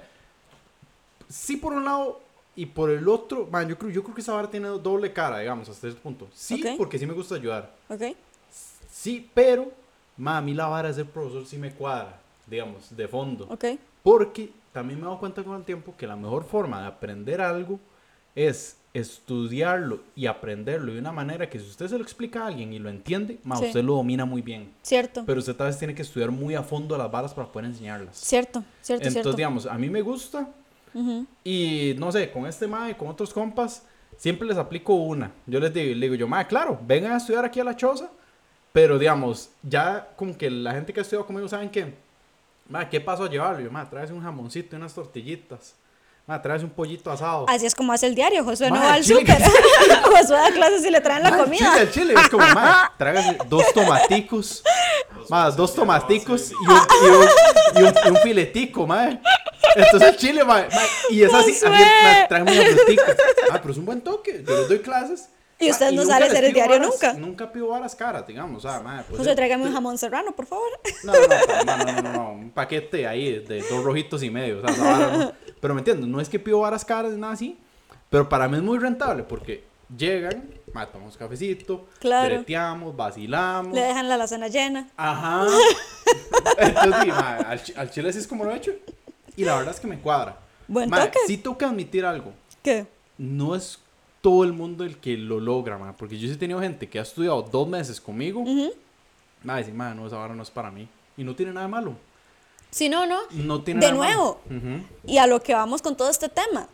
[1.29, 2.21] Sí, por un lado
[2.63, 5.39] y por el otro, mae, yo creo, yo creo que esa vara tiene doble cara,
[5.39, 6.29] digamos, hasta ese punto.
[6.35, 6.77] Sí, Ok.
[6.77, 7.71] porque sí me gusta ayudar.
[7.89, 8.03] ¿Ok?
[8.91, 9.73] Sí, pero,
[10.17, 13.47] ma, a mí la vara de ser profesor sí me cuadra, digamos, de fondo.
[13.49, 13.65] ¿Ok?
[14.03, 17.41] Porque también me he dado cuenta con el tiempo que la mejor forma de aprender
[17.41, 17.81] algo
[18.35, 22.73] es estudiarlo y aprenderlo de una manera que si usted se lo explica a alguien
[22.73, 23.67] y lo entiende, ma, Sí.
[23.67, 24.73] usted lo domina muy bien.
[24.83, 25.23] Cierto.
[25.27, 28.17] Pero usted tal vez tiene que estudiar muy a fondo las varas para poder enseñarlas.
[28.17, 29.33] Cierto, cierto, Entonces, cierto.
[29.37, 30.49] digamos, a mí me gusta
[30.95, 31.27] Ujú.
[31.45, 33.85] y no sé, con este mae, con otros compas,
[34.17, 35.31] siempre les aplico una.
[35.47, 38.11] Yo les digo, le digo yo, mae, claro, vengan a estudiar aquí a la choza,
[38.73, 41.95] pero digamos, ya como que la gente que ha estudiado conmigo saben que,
[42.69, 43.61] mae, ¿qué paso a llevarlo?
[43.61, 45.75] Yo, mae, traes un jamoncito y unas tortillitas,
[46.27, 47.47] mae, traes un pollito asado.
[47.49, 48.45] Así es como hace el diario.
[48.45, 49.39] Josué no va al súper.
[50.05, 51.59] Josué da clases y le traen la comida.
[51.73, 54.63] Chile, el chile, es como, mae, tráigase dos tomaticos,
[55.29, 57.29] mae, dos tomaticos y un, y un,
[57.75, 59.21] y un, y un filetico, mae.
[59.77, 60.69] Entonces chile, mae,
[61.11, 63.17] y es así, así mae, tráeme frutica.
[63.51, 65.29] Ah, pero es un buen toque, yo les doy clases.
[65.59, 67.13] Y Ah, usted no nunca sale a hacer el diario varas- nunca.
[67.13, 70.33] Nunca pido varas caras, digamos, o sea, mae, pues, Josué, eh, tráigame un jamón serrano,
[70.35, 70.69] por favor.
[71.05, 74.63] no, no, no, no, no, no, no, un paquete ahí de dos rojitos y medio,
[74.63, 75.33] o sea, vara no.
[75.61, 77.59] Pero me entiendes, no es que pido varas caras nada así,
[78.09, 82.37] pero para mí es muy rentable porque llegan, ma, tomamos cafecito, Claro.
[82.97, 83.75] vacilamos.
[83.75, 84.89] Le dejan la alacena llena.
[84.97, 85.45] Ajá.
[86.57, 88.73] Entonces, sí, al, chi- al chile así es como lo he hecho.
[89.37, 90.39] Y la verdad es que me cuadra.
[90.69, 91.19] Buen Ma, toque.
[91.27, 92.33] sí tengo que admitir algo.
[92.63, 92.87] ¿Qué?
[93.19, 93.79] No es
[94.21, 96.99] todo el mundo el que lo logra, ma, porque yo sí he tenido gente que
[96.99, 98.45] ha estudiado dos meses conmigo.
[99.43, 100.87] Ma, dice, ma, no, esa vara no es para mí.
[101.17, 101.95] Y no tiene nada de malo.
[102.71, 103.19] Si no, no.
[103.33, 104.41] No tiene De nada de malo.
[104.49, 104.77] nuevo.
[104.79, 104.85] Ujú.
[105.07, 106.69] Y a lo que vamos con todo este tema.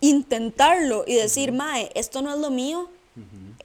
[0.00, 2.88] Intentarlo y decir, Mae, esto no es lo mío.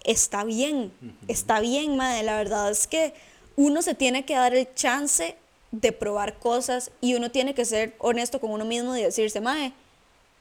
[0.03, 0.91] está bien,
[1.27, 2.23] está bien, madre.
[2.23, 3.13] La verdad es que
[3.55, 5.35] uno se tiene que dar el chance
[5.81, 9.73] de probar cosas y uno tiene que ser honesto con uno mismo y decirse, mae,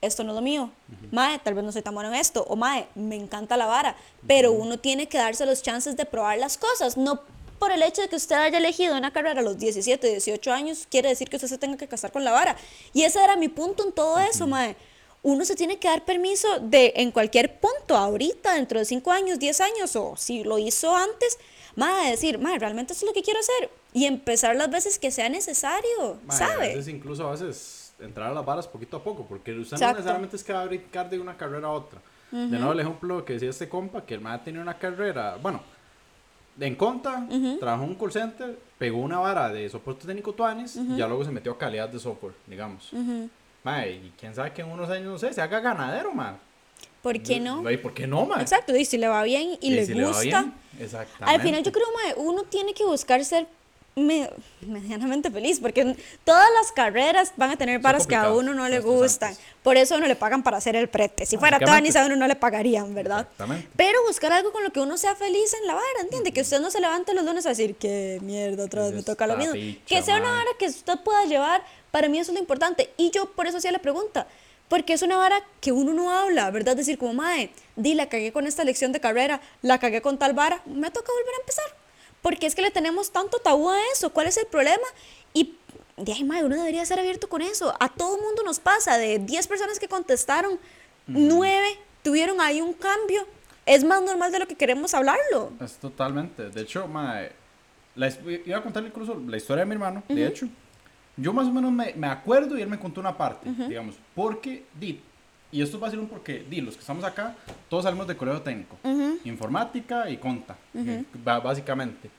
[0.01, 0.71] esto no es lo mío.
[1.11, 2.45] Mae, tal vez no soy tan bueno en esto.
[2.49, 3.97] O mae, me encanta la vara.
[4.27, 6.97] Pero uno tiene que darse los chances de probar las cosas.
[6.97, 7.23] No
[7.59, 10.87] por el hecho de que usted haya elegido una carrera a los 17, 18 años,
[10.91, 12.57] quiere decir que usted se tenga que casar con la vara.
[12.93, 14.77] Y ese era mi punto en todo eso, mae.
[15.23, 19.39] Uno se tiene que dar permiso de en cualquier punto, ahorita, dentro de 5 años,
[19.39, 21.39] 10 años, o si lo hizo antes,
[21.77, 23.71] mae, decir, mae, realmente eso es lo que quiero hacer.
[23.95, 26.65] Y empezar las veces que sea necesario, Mae, ¿sabe?
[26.73, 29.87] A veces incluso a veces entrar a las varas poquito a poco, porque usted Exacto.
[29.87, 32.01] no necesariamente es que va a brincar de una carrera a otra.
[32.31, 35.63] De nuevo el ejemplo que decía este compa, que el man tenía una carrera, bueno,
[36.59, 37.27] en conta,
[37.61, 41.25] trabajó en un call center, pegó una vara de soporte técnico Tuanis, y ya luego
[41.25, 42.91] se metió a calidad de software, digamos.
[43.63, 46.37] Mae, y quién sabe que en unos años, no sé, se haga ganadero, man.
[47.01, 47.71] ¿Por qué no?
[47.71, 48.41] ¿Y por qué no, man?
[48.41, 50.23] Exacto, y si le va bien y, le si va gusta.
[50.23, 51.25] bien, Exactamente.
[51.37, 53.47] Al final yo creo, mae, uno tiene que buscar ser
[53.97, 54.29] me-
[54.61, 58.81] medianamente feliz, porque todas las carreras van a tener varas que a uno no le
[58.81, 59.37] gustan.
[59.63, 61.27] Por eso a uno le pagan para hacer el prete.
[61.27, 61.59] Si fuera.
[61.59, 63.29] Tony, a uno no le pagarían, ¿verdad?
[63.77, 66.33] Pero buscar algo con lo que uno sea feliz en la vara, ¿entiende?
[66.33, 69.27] Que usted no se levante los lunes a decir, qué mierda, otra vez me toca
[69.27, 69.55] lo mismo.
[69.87, 72.91] que sea una vara que usted pueda llevar, para mí eso es lo importante.
[72.97, 74.27] Y yo por eso hacía la pregunta.
[74.69, 76.75] Porque es una vara que uno no habla, ¿verdad?
[76.75, 80.33] Decir como, mae, di, la cagué con esta lección de carrera, la cagué con tal
[80.33, 81.65] vara, me toca volver a empezar.
[82.25, 84.87] Porque es que le tenemos tanto tabú a eso, ¿cuál es el problema?
[85.35, 85.57] Y,
[85.99, 87.75] de ahí, mae, uno debería ser abierto con eso.
[87.79, 90.59] A todo mundo nos pasa, de 10 personas que contestaron,
[91.07, 93.27] 9 tuvieron ahí un cambio.
[93.67, 95.53] Es más normal de lo que queremos hablarlo.
[95.61, 96.49] Es totalmente.
[96.49, 97.31] De hecho, mae,
[97.95, 98.11] la
[98.47, 100.49] iba a contarle incluso la historia de mi hermano, de hecho.
[101.19, 104.65] Yo más o menos me, me acuerdo y él me contó una parte, digamos, porque,
[104.81, 104.99] di,
[105.55, 107.37] y esto va a ser un porque, di, los que estamos acá,
[107.69, 108.77] todos salimos de colegio técnico,
[109.25, 112.11] informática y conta, eh, ba- básicamente.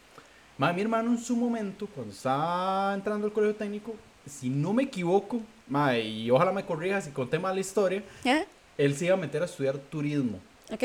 [0.58, 3.94] Mae, mi hermano en su momento, cuando estaba entrando al colegio técnico,
[4.26, 8.46] si no me equivoco, mae, y ojalá me corrija si conté mal la historia, ¿Eh?
[8.78, 10.40] él se iba a meter a estudiar turismo.
[10.72, 10.84] ¿Ok?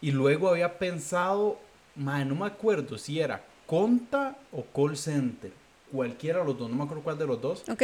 [0.00, 1.58] Y luego había pensado,
[1.96, 5.52] mae, no me acuerdo si era Conta o Call Center.
[5.92, 7.68] Cualquiera de los dos, no me acuerdo cuál de los dos.
[7.68, 7.82] ¿Ok?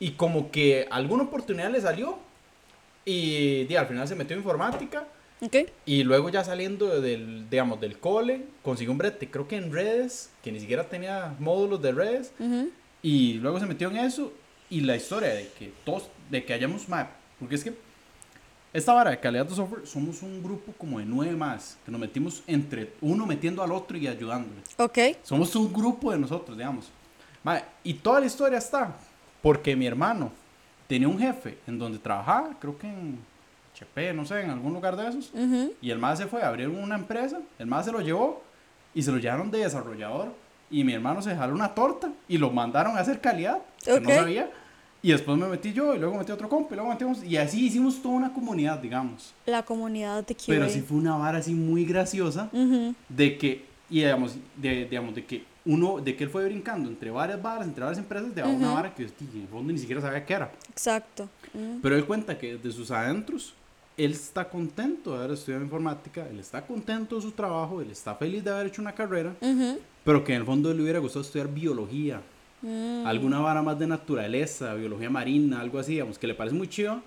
[0.00, 2.18] Y como que alguna oportunidad le salió.
[3.04, 5.06] Y di, al final se metió en informática.
[5.40, 5.56] ¿Ok?
[5.86, 10.30] Y luego ya saliendo del, digamos, del cole, consiguió un brete, creo que en redes,
[10.42, 12.32] que ni siquiera tenía módulos de redes.
[12.38, 12.70] Ujú.
[13.02, 14.32] Y luego se metió en eso.
[14.70, 17.08] Y la historia de que todos, de que hayamos más.
[17.40, 17.74] Porque es que
[18.72, 21.76] esta vara de calidad de software somos un grupo como de nueve más.
[21.84, 24.60] Que nos metimos entre uno metiendo al otro y ayudándole.
[24.76, 24.98] ¿Ok?
[25.24, 26.88] Somos un grupo de nosotros, digamos.
[27.82, 28.96] Y toda la historia está
[29.42, 30.30] porque mi hermano
[30.92, 33.18] tenía un jefe en donde trabajaba, creo que en
[33.74, 35.32] HP, no sé, en algún lugar de esos.
[35.80, 38.42] Y el más se fue a abrir una empresa, el más se lo llevó
[38.92, 40.34] y se lo llevaron de desarrollador.
[40.70, 44.10] Y mi hermano se jaló una torta y lo mandaron a hacer calidad, que no
[44.10, 44.50] sabía.
[45.00, 47.24] Y después me metí yo y luego metí otro compa y luego metimos.
[47.24, 49.32] Y así hicimos toda una comunidad, digamos.
[49.46, 50.44] La comunidad de QA.
[50.46, 52.50] Pero sí fue una vara así muy graciosa
[53.08, 57.10] de que, y digamos, de, digamos, de que uno, de que él fue brincando entre
[57.10, 59.78] varias varas, entre varias empresas, de a una vara que tí, en el fondo ni
[59.78, 60.52] siquiera sabía qué era.
[60.70, 61.28] Exacto.
[61.82, 63.54] Pero él cuenta que de sus adentros,
[63.96, 68.14] él está contento de haber estudiado informática, él está contento de su trabajo, él está
[68.14, 69.78] feliz de haber hecho una carrera, Ujú.
[70.04, 72.20] pero que en el fondo le hubiera gustado estudiar biología,
[72.64, 73.04] Mm.
[73.06, 77.02] alguna vara más de naturaleza, biología marina, algo así, digamos, que le parece muy chido,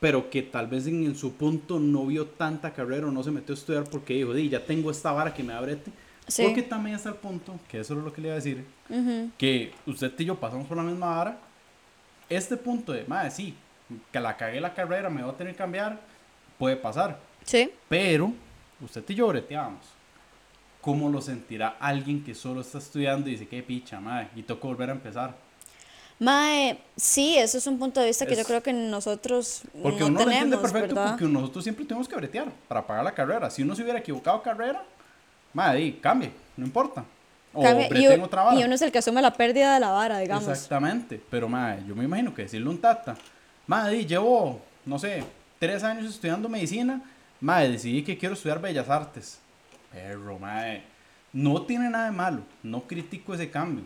[0.00, 3.30] pero que tal vez en, en su punto no vio tanta carrera o no se
[3.30, 5.90] metió a estudiar porque dijo, di, ya tengo esta vara que me da brete.
[6.28, 6.42] Sí.
[6.44, 9.30] Porque también está el punto, que eso es lo que le iba a decir, Ujú.
[9.38, 11.38] que usted y yo pasamos por la misma vara.
[12.28, 13.54] Este punto de, madre, sí,
[14.12, 15.98] que la cagué la carrera, me voy a tener que cambiar,
[16.58, 17.18] puede pasar.
[17.44, 17.70] Sí.
[17.88, 18.32] Pero
[18.82, 19.80] usted y yo breteamos.
[20.82, 24.66] ¿Cómo lo sentirá alguien que solo está estudiando y dice, qué picha, madre, y toca
[24.68, 25.34] volver a empezar?
[26.20, 30.00] Mae, sí, eso es un punto de vista que yo Es- creo que nosotros Porque
[30.00, 31.10] no uno lo entiende tenemos, perfecto ¿verdad?
[31.12, 33.48] porque nosotros siempre tenemos que bretear para pagar la carrera.
[33.50, 34.84] Si uno se hubiera equivocado carrera,
[35.58, 37.04] madre, cambie, no importa.
[37.52, 38.60] O Cambia- y, u- otra vara.
[38.60, 40.46] y uno es el que asume la pérdida de la vara, digamos.
[40.48, 43.16] Exactamente, pero madre, yo me imagino que decirle un tata,
[43.66, 45.24] madre, llevo, no sé,
[45.58, 47.02] tres años estudiando medicina,
[47.40, 49.40] madre, decidí que quiero estudiar bellas artes.
[49.92, 50.82] Pero, madre,
[51.32, 53.84] no tiene nada de malo, no critico ese cambio,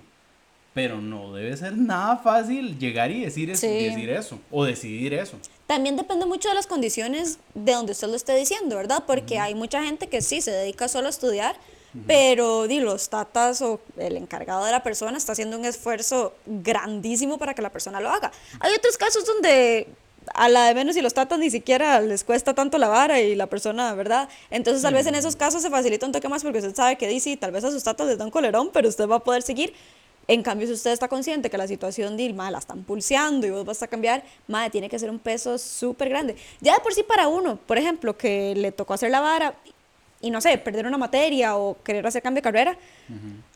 [0.75, 3.85] pero no debe ser nada fácil llegar y decir, eso, Sí.
[3.85, 5.39] decir eso, o decidir eso.
[5.73, 9.05] También depende mucho de las condiciones de donde usted lo esté diciendo, ¿verdad?
[9.07, 11.57] Porque hay mucha gente que sí se dedica solo a estudiar,
[12.07, 17.39] pero di, los tatas o el encargado de la persona está haciendo un esfuerzo grandísimo
[17.39, 18.31] para que la persona lo haga.
[18.61, 19.89] Hay otros casos donde
[20.35, 23.35] a la de menos y los tatas ni siquiera les cuesta tanto la vara y
[23.35, 24.29] la persona, ¿verdad?
[24.51, 27.09] Entonces tal vez en esos casos se facilita un toque más porque usted sabe que
[27.09, 29.41] dice, tal vez a sus tatas les da un colerón, pero usted va a poder
[29.41, 29.73] seguir.
[30.29, 33.51] En cambio, si usted está consciente que la situación de Ilma la están pulseando y
[33.51, 36.37] vos vas a cambiar, madre, tiene que ser un peso súper grande.
[36.61, 39.55] Ya de por sí para uno, por ejemplo, que le tocó hacer la vara
[40.21, 42.77] y no sé, perder una materia o querer hacer cambio de carrera,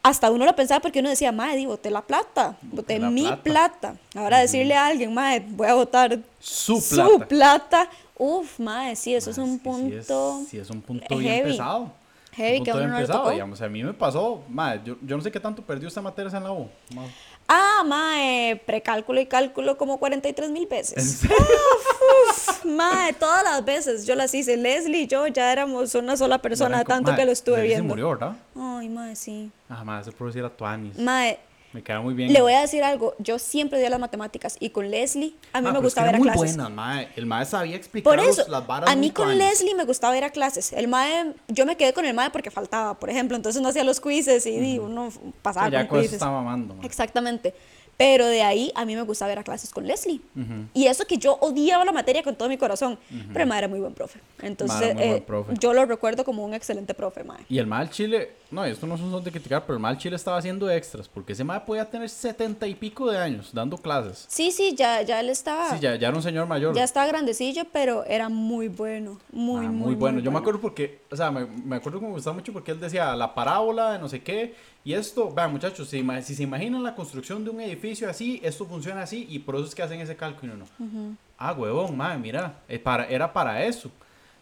[0.03, 3.23] hasta uno lo pensaba porque uno decía, madre, di, boté la plata, boté la mi
[3.23, 3.43] plata".
[3.43, 3.97] plata.
[4.17, 7.29] Ahora decirle a alguien, madre, voy a votar Su su plata.
[7.29, 10.43] plata, uf, madre, sí, eso es un sí punto.
[10.51, 11.51] Sí es, un punto bien heavy.
[11.53, 11.93] pesado.
[12.37, 13.31] Heavy, que uno no le pesado, tocó.
[13.31, 13.61] digamos.
[13.63, 16.45] A mí me pasó, madre, yo, yo no sé qué tanto perdió esta materia en
[16.45, 16.69] la U.
[16.95, 17.03] ma.
[17.49, 21.23] Ah, mae, precálculo y cálculo como 43 mil veces.
[21.25, 21.31] ¿En
[22.31, 24.57] Uf, mae, todas las veces yo las hice.
[24.57, 27.95] Leslie y yo ya éramos una sola persona, tanto que lo estuve Leslie se viendo.
[27.95, 28.37] murió, ¿verdad?
[28.57, 29.51] Ay, mae, sí.
[29.69, 30.99] Ah, madre, ese profesor era Tuanis.
[30.99, 31.39] Mae,
[31.77, 32.33] Me queda muy bien.
[32.33, 33.15] le voy a decir algo.
[33.19, 36.19] Yo siempre odié las matemáticas y con Leslie a mí Ma, me gustaba ir a
[36.19, 36.57] muy clases.
[36.57, 37.11] buenas, mae.
[37.17, 39.37] El mae sabía explicar Por eso, las varas a mí con.
[39.37, 40.73] Leslie me gustaba ir a clases.
[40.73, 43.37] El mae, yo me quedé con el mae porque faltaba, por ejemplo.
[43.37, 45.11] Entonces no hacía los quizzes y uno
[45.43, 46.87] pasaba ya con eso está mamando, mae.
[46.87, 47.53] Exactamente.
[47.99, 50.21] Pero de ahí a mí me gustaba ir a clases con Leslie.
[50.73, 52.99] Y eso que yo odiaba la materia con todo mi corazón.
[53.29, 54.19] Pero el mae era muy buen profe.
[54.41, 55.55] Entonces, muy buen eh, profe.
[55.59, 57.45] yo lo recuerdo como un excelente profe, mae.
[57.49, 60.37] Y el mal Chile, no, esto no son de criticar, pero el mal Chile estaba
[60.39, 64.25] haciendo extras, porque ese mae podía tener setenta y pico de años dando clases.
[64.29, 65.71] Sí, sí, ya, ya él estaba.
[65.71, 66.75] Sí, ya, ya era un señor mayor.
[66.75, 69.19] ya estaba grandecillo, pero era muy bueno.
[69.33, 70.21] Muy, Ah, muy, bueno.
[70.21, 72.81] Yo me acuerdo porque, o sea, me, me acuerdo que me gustaba mucho porque él
[72.81, 74.55] decía la parábola de no sé qué.
[74.85, 78.65] Y esto, vean muchachos, si, si se imaginan la construcción de un edificio así, esto
[78.67, 80.55] funciona así y por eso es que hacen ese cálculo.
[80.57, 80.67] ¿no?
[81.37, 83.91] Ah, huevón, madre, mira, eh, para, era para eso.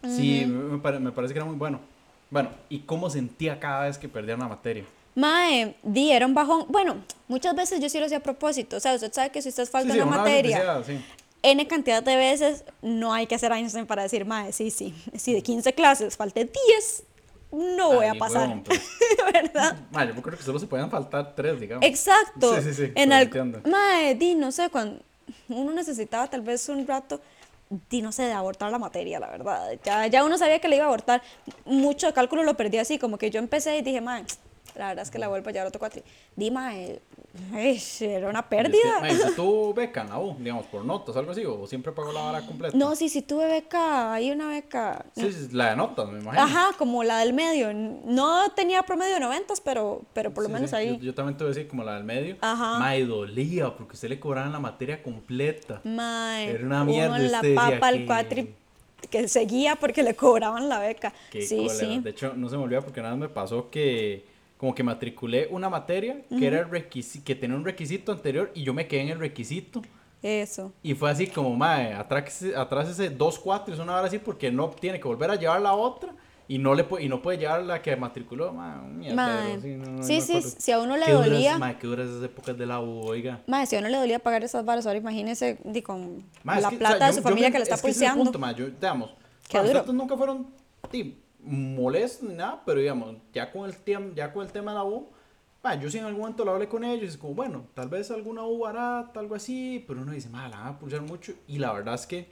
[0.07, 1.81] Sí, me parece que era muy bueno.
[2.35, 4.85] Bueno, ¿y cómo sentía cada vez que perdía una materia?
[5.15, 6.67] Mae, di, era un bajón.
[6.69, 6.97] Bueno,
[7.29, 8.77] muchas veces yo sí lo hacía a propósito.
[8.77, 11.05] O sea, usted sabe que si usted falta Sí, sí, una una materia, decía, sí.
[11.45, 14.93] N cantidad de veces, no hay que hacer Einstein para decir, mae, sí, sí.
[15.17, 17.05] Si de 15 clases falté 10,
[17.53, 18.49] no voy a pasar.
[18.49, 18.83] huevón, pues.
[19.33, 19.77] ¿Verdad?
[19.93, 21.87] Ma, yo creo que solo se podían faltar tres, digamos.
[21.87, 22.57] Exacto.
[22.57, 23.63] Sí, sí, sí, En pero al-.
[23.71, 25.01] Mae, di, no sé, cuando
[25.49, 27.21] uno necesitaba tal vez un rato,
[27.71, 29.79] no sé, de abortar la materia, la verdad.
[29.85, 31.23] Ya, ya uno sabía que le iba a abortar.
[31.65, 34.25] Mucho cálculo lo perdí así, como que yo empecé y dije, mae,
[34.75, 36.03] la verdad es que la vuelvo a llevar otro cuatri.
[36.37, 36.53] Di,
[37.51, 39.01] mae, eish, era una Y es que, pérdida.
[39.01, 41.91] ma, ¿y usted tuvo beca en la U, digamos, por notas, algo así, o siempre
[41.93, 42.77] pagó la vara completa?
[42.77, 45.05] No, sí, sí tuve beca, hay una beca.
[45.17, 46.43] Sí, sí, la de notas, me imagino.
[46.45, 47.73] Ajá, como la del medio.
[47.75, 50.97] No tenía promedio de 90, pero, pero por lo Sí, menos sí, ahí.
[50.99, 52.37] Yo, yo también te voy a decir como la del medio.
[52.41, 52.79] Ajá.
[52.79, 55.81] Ma, y dolía porque usted le cobraban la materia completa.
[55.85, 58.55] Mae, Era una uno mierda, en la papa al que- cuatri
[59.11, 61.13] que seguía porque le cobraban la beca.
[61.31, 61.99] Qué sí, sí.
[61.99, 64.25] De hecho, no se me olvida porque nada más me pasó que
[64.65, 68.63] como que matriculé una materia que era el requisi- que tenía un requisito anterior y
[68.63, 69.83] yo me quedé en el requisito.
[70.23, 70.73] Eso.
[70.83, 74.51] Y fue así como, mae, atrás, atrás ese dos cuatro, es una hora así porque
[74.51, 76.15] no tiene que volver a llevar la otra
[76.49, 79.61] y no le puede, y no puede llevar la que matriculó, mierdero, Mae.
[79.61, 81.87] sí, no, no, Sí, me sí, si a uno le Qué duras, dolía- mae, qué
[81.87, 83.43] duras esas épocas de la U, oiga.
[83.47, 86.63] Mae, si a uno le dolía pagar esas varas, ahora imagínese di, con Ma, es
[86.63, 87.83] la que, o plata sea, de yo- su yo familia me- que le está es
[87.83, 88.25] que ese es el pulseando.
[88.33, 89.11] punto, ma, yo, digamos,
[89.53, 89.63] duro.
[89.75, 90.47] nosotros nunca fueron
[91.45, 95.09] molestos ni nada, pero digamos, ya con el, ya con el tema de la U,
[95.81, 98.11] yo sí en algún momento lo hablé con ellos, y es como, bueno, tal vez
[98.11, 101.59] alguna U barata, algo así, pero uno dice, ma, la van a pulsar mucho, y
[101.59, 102.29] la verdad es que,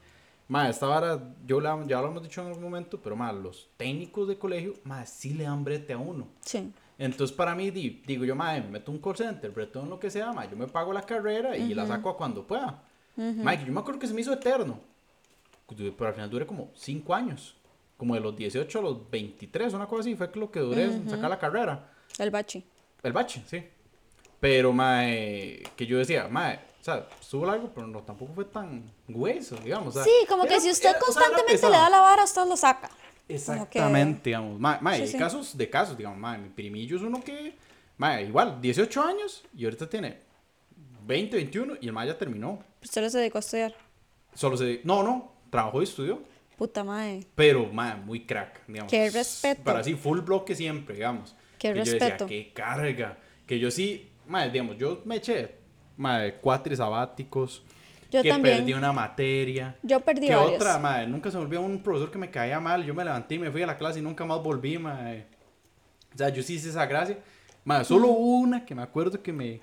[0.48, 3.70] ma, esta vara, yo la, ya lo hemos dicho en algún momento, pero ma, los
[3.78, 6.26] técnicos de colegio, ma, sí le dan brete a uno.
[6.44, 6.70] Sí.
[6.98, 10.10] Entonces, para mí, di- digo yo, madre, me meto un call center, bretón, lo que
[10.10, 12.82] sea, ma, yo me pago la carrera y la saco a cuando pueda.
[13.16, 14.78] Mike, yo me acuerdo que se me hizo eterno.
[15.74, 17.56] Pero al final duré como 5 años.
[17.96, 21.08] Como de los 18 a los 23, una cosa así, fue lo que duré en
[21.08, 21.92] sacar la carrera.
[22.18, 22.64] El bachi.
[23.02, 23.62] El bache, sí.
[24.40, 28.90] Pero, mae, que yo decía, mae, o sea, estuvo largo, pero no, tampoco fue tan
[29.08, 29.88] hueso, digamos.
[29.88, 32.00] o sea, Sí, como que era- si usted era- o sea, constantemente le da la
[32.00, 32.88] vara, usted lo saca.
[32.88, 34.58] Como que- Exactamente, digamos.
[34.58, 35.16] Ma, ma, Sí, hay sí.
[35.18, 37.54] casos de casos, digamos, ma, mi primillo es uno que,
[37.98, 40.18] ma, igual, 18 años y ahorita tiene
[41.06, 42.58] 20, 21 y el ma ya terminó.
[42.82, 43.74] Usted se dedicó a estudiar.
[44.34, 46.20] Solo se, no, no, trabajó y estudió,
[46.62, 47.26] Puta madre.
[47.34, 48.88] pero, ma, muy crack, digamos.
[48.88, 49.64] Qué respeto.
[49.64, 51.34] Para así, full bloque siempre, digamos.
[51.58, 52.24] Qué que yo respeto.
[52.24, 53.18] decía, qué carga.
[53.48, 55.56] Que yo sí, ma, digamos, yo me eché,
[55.96, 57.64] ma, cuatri sabáticos.
[58.12, 58.58] Yo que también.
[58.58, 59.76] perdí una materia.
[59.82, 60.54] Yo perdí que varios.
[60.54, 63.34] otra, madre, nunca se me olvidó un profesor que me caía mal, yo me levanté
[63.34, 65.26] y me fui a la clase y nunca más volví, madre.
[66.14, 67.18] O sea, yo sí hice esa gracia.
[67.64, 69.62] Madre, solo una que me acuerdo que me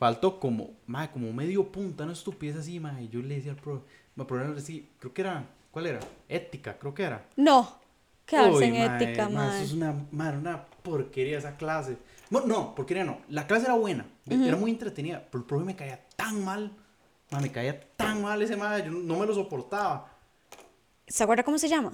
[0.00, 3.06] faltó como, madre, como medio punto, una estupidez así, madre.
[3.06, 3.84] Yo le decía al profe,
[4.16, 6.00] me creo que era, ¿cuál era?
[6.28, 7.26] Ética, creo que era.
[7.36, 7.78] No.
[8.24, 9.56] Quedarse Uy, en mae, ética, mae, madre.
[9.56, 11.98] Eso es una, madre, una porquería esa clase.
[12.30, 13.18] Bueno, no, porquería no.
[13.28, 16.70] La clase era buena, era muy entretenida, pero el profe me caía tan mal.
[17.30, 20.10] Ma, me caía tan mal ese madre, yo no me lo soportaba.
[21.06, 21.92] ¿Se acuerda cómo se llama?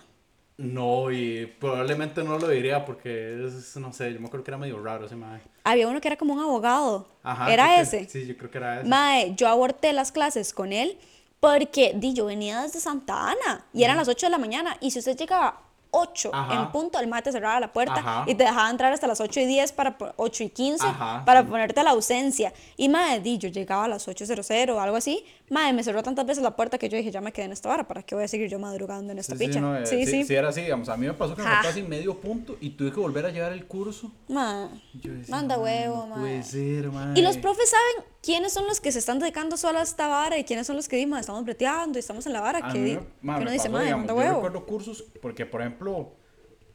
[0.58, 4.58] No, y probablemente no lo diría porque es, no sé, yo me acuerdo que era
[4.58, 5.40] medio raro ese madre.
[5.64, 7.08] Había uno que era como un abogado.
[7.22, 7.50] Ajá.
[7.50, 8.08] ¿Era creo que- ese?
[8.10, 8.88] Sí, yo creo que era ese.
[8.88, 10.98] Mae, yo aborté las clases con él
[11.41, 14.76] porque di, yo venía desde Santa Ana y eran las 8 de la mañana.
[14.80, 15.62] Y si usted llegaba
[15.93, 16.55] 8 Ajá.
[16.55, 18.24] en punto, el mae te cerraba la puerta Ajá.
[18.28, 21.24] y te dejaba entrar hasta las 8 y 10 para po- 8 y 15 Ajá,
[21.24, 21.49] para sí.
[21.49, 22.53] ponerte la ausencia.
[22.76, 25.24] Y mae, di, yo llegaba a las 8.00 o algo así.
[25.49, 27.70] Mae, me cerró tantas veces la puerta que yo dije, ya me quedé en esta
[27.70, 29.61] hora, ¿para qué voy a seguir yo madrugando en esta Sí, sí, picha?
[29.61, 30.22] no, eh, sí, sí.
[30.22, 32.70] sí, era así, digamos, a mí me pasó que me faltó así medio punto y
[32.70, 34.12] tuve que volver a llevar el curso.
[34.28, 36.43] Decía, manda "Mae, huevo, no puede mae.
[36.45, 37.18] ser, mae".
[37.18, 40.38] Y los profes saben quiénes son los que se están dedicando solo a esta vara
[40.38, 42.60] y quiénes son los que dimos, estamos breteando y estamos en la vara.
[42.62, 44.34] A Que, me- ma, que uno dice, madre, manda yo huevo.
[44.36, 46.12] recuerdo cursos, porque por ejemplo,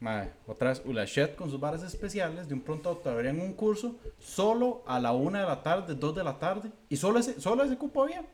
[0.00, 3.52] ma, otra vez, Ulashet con sus bares especiales, de un pronto a otro abrían un
[3.54, 7.40] curso solo a la una de la tarde, dos de la tarde, y solo ese,
[7.40, 8.24] solo ese cupo había.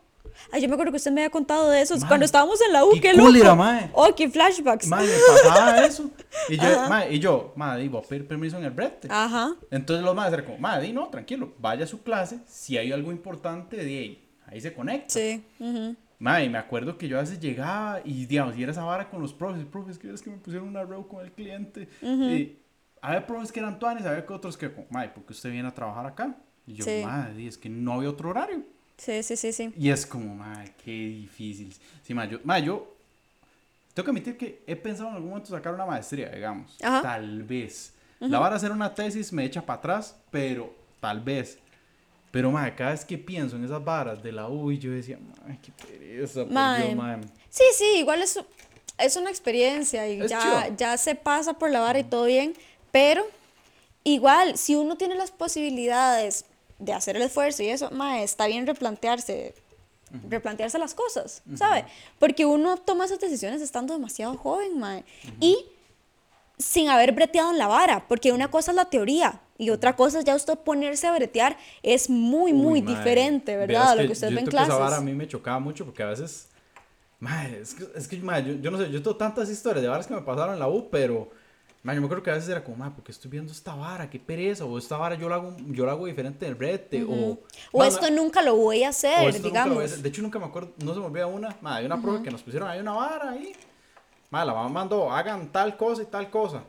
[0.51, 2.73] Ay, yo me acuerdo que usted me había contado de eso Mae, cuando estábamos en
[2.73, 3.57] la U, qué qué loco.
[3.57, 3.91] mae.
[3.93, 4.87] Oh, qué flashbacks.
[4.89, 5.09] Ma, me
[5.45, 6.11] pasaba eso.
[6.49, 9.09] Y yo, ma, y yo, ma, di, voy a pedir permiso en el brete.
[9.11, 9.55] Ajá.
[9.71, 12.93] Entonces los madres eran como, ma, di, no, tranquilo, vaya a su clase, si hay
[12.93, 15.13] algo importante, di, ahí, ahí se conecta.
[15.13, 15.45] Sí.
[15.61, 15.97] ujú.
[16.19, 19.21] Mae, me acuerdo que yo a veces llegaba y, digamos, y era esa vara con
[19.21, 21.89] los profes, profes, que es que me pusieron una reu con el cliente.
[22.01, 22.59] Y
[23.01, 25.67] había profes que eran tuanes, había que otros que, como, mae, ¿por qué usted viene
[25.69, 26.37] a trabajar acá?
[26.65, 27.03] Y yo, Sí.
[27.05, 28.63] mae, es que no había otro horario.
[28.97, 29.73] Sí, sí, sí, sí.
[29.77, 31.75] Y es como, mae, qué difícil.
[32.03, 32.95] Sí, mae, yo, yo
[33.95, 36.77] tengo que admitir que he pensado en algún momento sacar una maestría, digamos.
[36.83, 37.03] Ajá.
[37.03, 37.93] Tal vez.
[38.21, 41.59] La vara hacer una tesis me echa para atrás, pero tal vez.
[42.31, 45.59] Pero, mae, cada vez que pienso en esas varas de la U, yo decía, mae,
[45.61, 46.45] qué pereza.
[46.45, 47.21] Dios, mae.
[47.51, 48.39] Sí, sí, igual es,
[48.99, 52.55] es una experiencia y ya, ya se pasa por la vara y todo bien,
[52.91, 53.27] pero
[54.05, 56.47] igual, si uno tiene las posibilidades
[56.83, 59.55] de hacer el esfuerzo y eso, mae, está bien replantearse,
[60.29, 61.85] replantearse las cosas, ¿sabe?
[62.19, 65.05] Porque uno toma esas decisiones estando demasiado joven, mae,
[65.41, 65.67] y
[66.59, 70.19] sin haber breteado en la vara, porque una cosa es la teoría y otra cosa
[70.19, 72.97] es ya usted ponerse a bretear, es muy, muy Uy, mae.
[72.97, 73.91] diferente, ¿verdad?
[73.91, 74.75] A lo que usted yo ve en que clases.
[74.75, 76.49] Esa vara a mí me chocaba mucho porque a veces,
[77.21, 79.89] mae, es que, es que mae, yo, yo no sé, yo tengo tantas historias de
[79.89, 81.31] varas que me pasaron en la U, pero,
[81.83, 83.75] mae, yo me acuerdo que a veces era como, mae, ¿por qué estoy viendo esta
[83.75, 84.09] vara?
[84.09, 84.65] ¿Qué pereza?
[84.65, 87.39] O esta vara yo la hago, yo la hago diferente del brete, o...
[87.73, 89.85] O mae, esto mae, nunca lo voy a o hacer, voy a digamos.
[89.85, 89.99] hacer.
[89.99, 92.31] De hecho, nunca me acuerdo, no se me olvida una, mae, hay una prueba que
[92.31, 93.53] nos pusieron ahí una vara ahí,
[94.31, 96.63] mae, la mamá mandó, hagan tal cosa y tal cosa.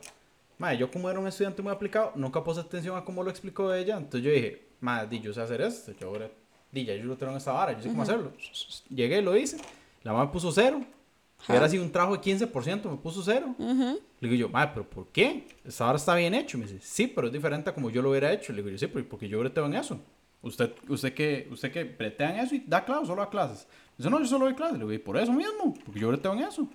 [0.58, 3.72] Mae, yo como era un estudiante muy aplicado, nunca puse atención a cómo lo explicó
[3.74, 6.30] ella, entonces yo dije, mae, di, yo sé hacer esto, yo ahora,
[6.70, 8.32] di, ya yo lo tengo en esta vara, yo sé cómo hacerlo.
[8.88, 9.58] Llegué lo hice,
[10.02, 10.80] la mamá puso cero,
[11.48, 13.54] hubiera sido un trabajo de 15%, me puso cero.
[14.24, 15.46] Le digo yo, mae, pero ¿por qué?
[15.64, 16.56] Esta vara está bien hecho.
[16.56, 18.52] Me dice, sí, pero es diferente a como yo lo hubiera hecho.
[18.54, 20.00] Le digo yo, sí, pero porque yo breteo en eso.
[20.40, 23.66] Usted, usted que, usted que bretea en eso y da clases, solo da clases.
[23.98, 24.74] Dice, no, yo solo doy clases.
[24.74, 26.66] Le digo, y por eso mismo, porque yo breteo en eso.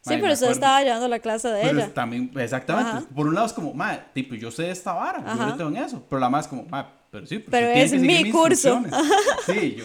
[0.00, 1.92] Sí, Mae, pero usted estaba llevando la clase de pero ella.
[1.94, 2.90] también, exactamente.
[2.90, 3.04] Ajá.
[3.14, 5.46] Por un lado es como, mae, tipo, yo sé esta vara, yo Ajá.
[5.46, 6.02] breteo en eso.
[6.08, 8.76] Pero la más es como, mae, pero sí, pero, Pero tiene es que mi curso.
[8.78, 9.12] instrucciones".
[9.46, 9.84] Sí, yo,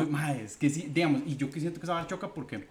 [0.00, 2.66] uy, mae, es que sí, digamos, y yo que siento que esa vara choca porque,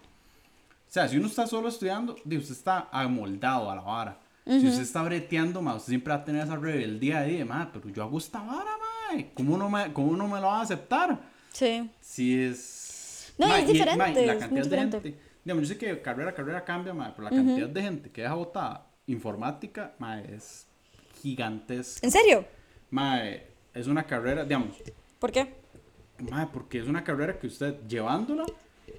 [0.90, 4.18] o sea, si uno está solo estudiando, di, usted está amoldado a la vara.
[4.44, 7.88] Si usted está breteando, mae, usted siempre va a tener esa rebeldía ahí de, pero
[7.90, 8.72] yo hago esta vara,
[9.08, 11.20] mae, ¿cómo uno me, cómo uno me lo va a aceptar?
[11.52, 11.88] Sí.
[12.00, 13.32] Sí es...
[13.38, 15.00] No, es y- diferente, la es cantidad de diferente.
[15.00, 15.20] gente...
[15.44, 18.34] Digamos, yo sé que carrera carrera cambia, mae, pero la cantidad de gente que deja
[18.34, 20.66] botada informática, mae, es
[21.22, 22.04] gigantesca.
[22.04, 22.44] ¿En serio?
[22.90, 24.76] Mae, es una carrera, digamos,
[25.20, 25.54] ¿Por qué?
[26.28, 28.44] mae, porque es una carrera que usted llevándola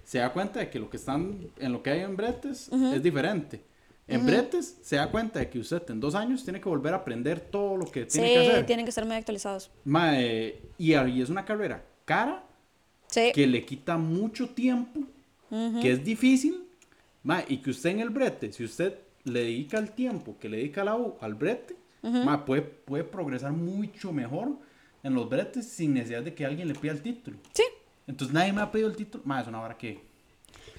[0.04, 3.02] se da cuenta de que lo que están, en lo que hay en bretes es
[3.04, 3.62] diferente.
[4.08, 6.98] En bretes se da cuenta de que usted en dos años tiene que volver a
[6.98, 8.66] aprender todo lo que tiene que sí, hacer.
[8.66, 9.72] tienen que estar muy actualizados.
[9.86, 12.44] Mae, y, y es una carrera cara,
[13.08, 13.32] Sí.
[13.34, 15.02] que le quita mucho tiempo,
[15.82, 16.64] que es difícil,
[17.50, 18.96] y que usted en el brete, si usted
[19.26, 21.76] le dedica el tiempo que le dedica la U al brete,
[22.46, 24.58] puede, puede progresar mucho mejor
[25.04, 27.38] en los bretes sin necesidad de que alguien le pida el título.
[27.54, 27.64] Sí.
[28.12, 29.94] Entonces nadie me ha pedido el título, ma, es una vara que...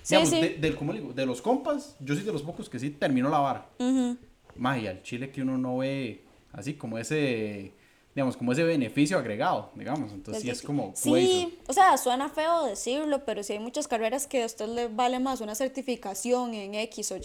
[0.02, 0.40] Sí, digamos, sí.
[0.40, 1.12] De, del- ¿cómo le digo?
[1.12, 3.66] de los compas, yo soy de los pocos que sí terminó la vara.
[3.78, 4.16] Ujú.
[4.56, 7.72] Ma, y al chile que uno no ve así como ese,
[8.14, 10.12] digamos, como ese beneficio agregado, digamos.
[10.12, 10.92] Entonces sí es como...
[10.94, 14.88] Sí, o sea, suena feo decirlo, pero sí hay muchas carreras que a usted le
[14.88, 17.22] vale más una certificación en X o Y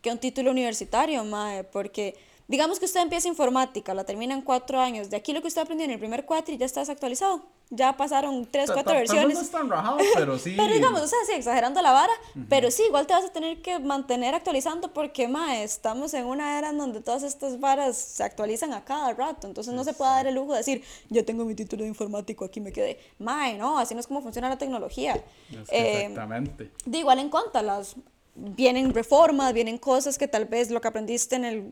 [0.00, 2.14] que un título universitario, mae, porque
[2.50, 5.62] digamos que usted empieza informática, la termina en cuatro años, de aquí lo que usted
[5.62, 7.42] aprendió en el primer cuatri ya está desactualizado.
[7.72, 9.34] Ya pasaron tres, Ta- cuatro ta- versiones.
[9.36, 10.54] No es tan rajado, pero sí.
[10.56, 12.12] Pero digamos, o sea, sí, exagerando la vara,
[12.48, 16.58] pero sí, igual te vas a tener que mantener actualizando porque, ma, estamos en una
[16.58, 20.10] era en donde todas estas varas se actualizan a cada rato, entonces no se puede
[20.10, 22.98] dar el lujo de decir, ya tengo mi título de informático, aquí me quedé.
[23.20, 25.14] Ma, no, así no es como funciona la tecnología.
[25.52, 26.72] Es que Eh, exactamente.
[26.84, 27.94] de igual en cuenta, las,
[28.34, 31.70] vienen reformas, vienen cosas que tal vez lo que aprendiste en el,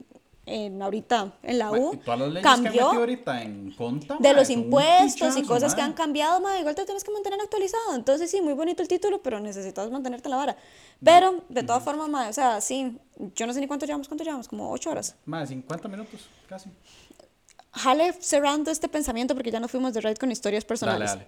[0.49, 4.17] en ahorita en la U, todas las leyes que cambió metido ahorita en conta.
[4.19, 7.95] de los impuestos y cosas que han cambiado, ma, igual te tienes que mantener actualizado.
[7.95, 10.57] Entonces, sí, muy bonito el título, pero necesitas mantenerte en la vara.
[11.05, 12.97] Pero, de todas formas, ma, o sea, sí,
[13.35, 15.15] yo no sé ni cuánto llevamos, cuánto llevamos, como ocho horas.
[15.27, 16.71] Ma, 50 minutos, casi.
[17.73, 21.11] Jale cerrando este pensamiento porque ya nos fuimos de raid con historias Dale, personales.
[21.11, 21.27] dale.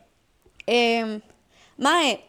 [0.66, 1.20] Eh,
[1.76, 2.24] mae,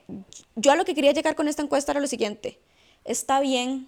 [0.55, 2.59] yo a lo que quería llegar con esta encuesta era lo siguiente.
[3.05, 3.87] Está bien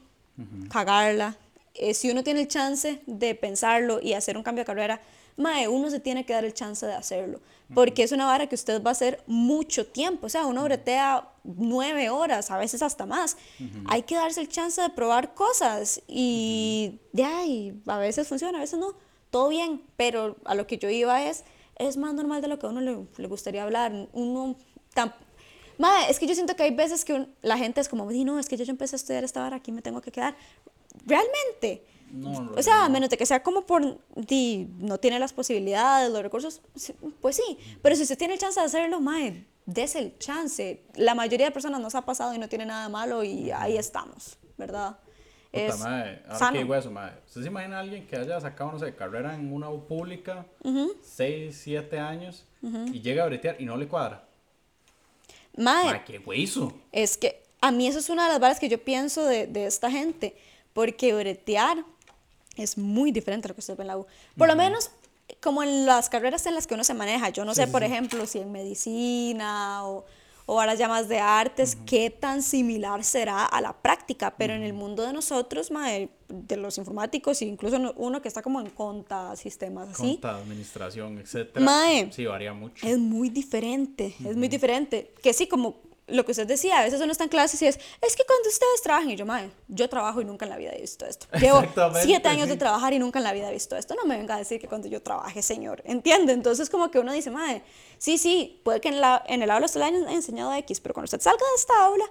[0.70, 1.38] cagarla.
[1.76, 5.02] Eh, si uno tiene el chance de pensarlo y hacer un cambio de carrera,
[5.38, 7.40] mae, uno se tiene que dar el chance de hacerlo.
[7.74, 10.28] Porque es una vara que usted va a hacer mucho tiempo.
[10.28, 13.36] O sea, uno bretea nueve horas, a veces hasta más.
[13.88, 16.02] Hay que darse el chance de probar cosas.
[16.08, 18.94] Y ya, y a veces funciona, a veces no.
[19.32, 19.82] Todo bien.
[19.98, 21.44] Pero a lo que yo iba es,
[21.80, 23.92] es más normal de lo que a uno le, le gustaría hablar.
[24.14, 24.56] Uno
[25.80, 28.24] Mae, es que yo siento que hay veces que un- la gente es como, "Di,
[28.24, 30.36] no, es que yo ya empecé a estudiar esta vara, aquí me tengo que quedar.
[31.06, 31.86] Realmente.
[32.12, 36.12] No, o sea, a menos de que sea como por, di, no tiene las posibilidades,
[36.12, 36.62] los recursos,
[37.22, 37.58] pues sí.
[37.82, 40.84] Pero si usted tiene el chance de hacerlo, mae, des el chance.
[40.96, 44.38] La mayoría de personas nos ha pasado y no tiene nada malo y ahí estamos,
[44.60, 45.00] ¿verdad?
[45.52, 46.52] Puta Es madre, ahora sano.
[46.54, 47.16] que digo eso, madre.
[47.28, 50.46] ¿Usted se imagina a alguien que haya sacado, no sé, carrera en una pública,
[51.02, 54.24] 6, 7 años, y llega a bretear y no le cuadra?
[55.58, 56.74] Mae, Madre, qué hueso.
[56.92, 59.66] Es que a mí eso es una de las varas que yo pienso de, de
[59.68, 60.36] esta gente,
[60.74, 61.86] porque bretear
[62.56, 64.06] es muy diferente a lo que usted ve en la U.
[64.38, 64.92] Por lo menos
[65.42, 67.30] como en las carreras en las que uno se maneja.
[67.30, 70.06] Yo no sé, por ejemplo, si en medicina o,
[70.46, 74.62] o ahora ya más de artes, qué tan similar será a la práctica, pero en
[74.64, 78.70] el mundo de nosotros, mae, de los informáticos, incluso no- uno que está como en
[78.70, 81.66] conta, sistemas así, Conta, administración, etcétera.
[81.66, 82.12] Mae.
[82.12, 82.86] Sí, varía mucho.
[82.86, 85.14] es muy diferente, es muy diferente.
[85.24, 85.78] Que sí, como
[86.08, 88.50] lo que usted decía, a veces uno está en clases y es, es que cuando
[88.50, 91.28] ustedes trabajan, y yo, madre, yo trabajo y nunca en la vida he visto esto.
[91.40, 91.64] Llevo
[92.02, 92.60] siete años de sí.
[92.60, 93.96] trabajar y nunca en la vida he visto esto.
[93.96, 95.82] No me venga a decir que cuando yo trabaje, señor.
[95.86, 96.34] ¿Entiende?
[96.34, 97.64] Entonces, como que uno dice, madre,
[97.98, 100.94] sí, sí, puede que en, la, en el aula usted le haya enseñado X, pero
[100.94, 102.06] cuando usted salga de esta aula,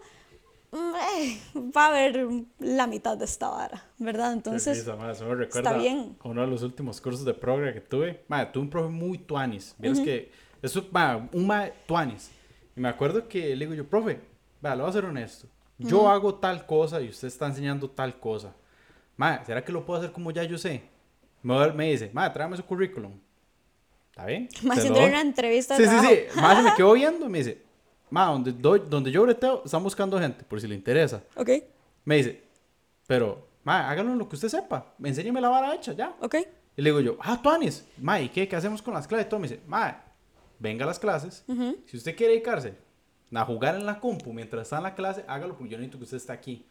[0.70, 1.40] mm, eh,
[1.76, 2.26] va a haber
[2.60, 4.32] la mitad de esta vara, ¿verdad?
[4.32, 6.16] Entonces, Qué risa, madre, eso me recuerda bien.
[6.18, 8.24] a uno de los últimos cursos de progre que tuve.
[8.28, 9.74] Madre, tuve un profe muy tuanis.
[9.76, 10.32] Vieras que,
[10.62, 12.30] eso, madre, un madre tuanis.
[12.76, 14.20] Y me acuerdo que le digo yo, profe,
[14.60, 15.46] vea, le voy a ser honesto.
[15.78, 18.52] Yo hago tal cosa y usted está enseñando tal cosa.
[19.16, 20.82] Madre, ¿será que lo puedo hacer como ya yo sé?
[21.42, 23.12] Me, me dice, madre, tráeme su currículum.
[24.10, 24.48] ¿Está bien?
[24.62, 26.40] Más haciendo lo- una entrevista Sí, sí, sí.
[26.40, 27.62] Más se me quedó viendo y me dice,
[28.10, 31.22] ma, donde, doy- donde yo breteo, están buscando gente, por si le interesa.
[31.36, 31.50] ok,
[32.04, 32.42] Me dice,
[33.06, 34.94] pero, ma, hágalo en lo que usted sepa.
[35.02, 36.14] Enséñeme la vara hecha, ya.
[36.20, 36.36] ok.
[36.76, 38.46] Y le digo yo, ah, Tuanis, ma, ¿y qué?
[38.48, 39.26] ¿Qué hacemos con las clases?
[39.26, 40.00] Y todo me dice, ma,
[40.62, 41.44] venga a las clases.
[41.86, 42.74] Si usted quiere dedicarse
[43.34, 46.04] a jugar en la compu mientras está en la clase, hágalo porque yo necesito que
[46.04, 46.66] usted esté aquí.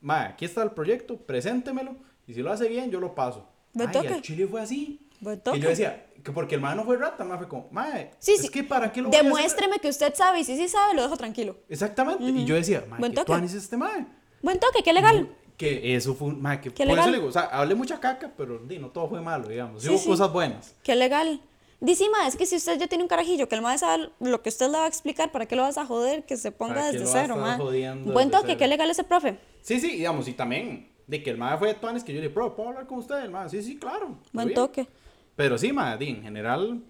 [0.00, 1.96] Ma, aquí está el proyecto, preséntemelo.
[2.26, 3.48] Y si lo hace bien, yo lo paso.
[3.78, 5.00] Ay, el chile fue así.
[5.42, 5.58] Toque.
[5.58, 7.86] yo decía, que porque el ma no fue rata, el ma fue como, ma,
[8.18, 10.56] Sí, es que para qué lo voy a hacer?" Demuéstreme que usted sabe y si
[10.56, 11.56] sí sabe, lo dejo tranquilo.
[11.68, 12.22] Exactamente.
[12.24, 13.44] Y yo decía, ma, Buen ¿qué toque.
[13.44, 14.06] es este ma?
[14.42, 15.34] Buen toque, qué legal.
[15.56, 17.04] Que eso fue un, ma, que Qué por legal.
[17.04, 19.82] eso le digo, o sea, hablé mucha caca, pero di, no todo fue malo, digamos.
[19.82, 20.74] Sí, Hubo cosas buenas.
[20.82, 21.40] Qué legal.
[21.84, 24.40] Dice, ma, es que si usted ya tiene un carajillo, que el maestro sabe lo
[24.40, 26.24] que usted le va a explicar, ¿para qué lo vas a joder?
[26.24, 27.58] Que se ponga ¿Para qué desde cero, ma.
[27.58, 29.38] Buen toque, qué legal ese profe.
[29.60, 32.28] Sí, sí, digamos, y también de que el ma fue de tuanis que yo le
[32.28, 33.22] dije, bro, ¿puedo hablar con usted?
[33.22, 34.18] El ma, sí, sí, claro.
[34.32, 34.54] Buen bien".
[34.54, 34.88] toque.
[35.36, 36.82] Pero sí, ma, en general,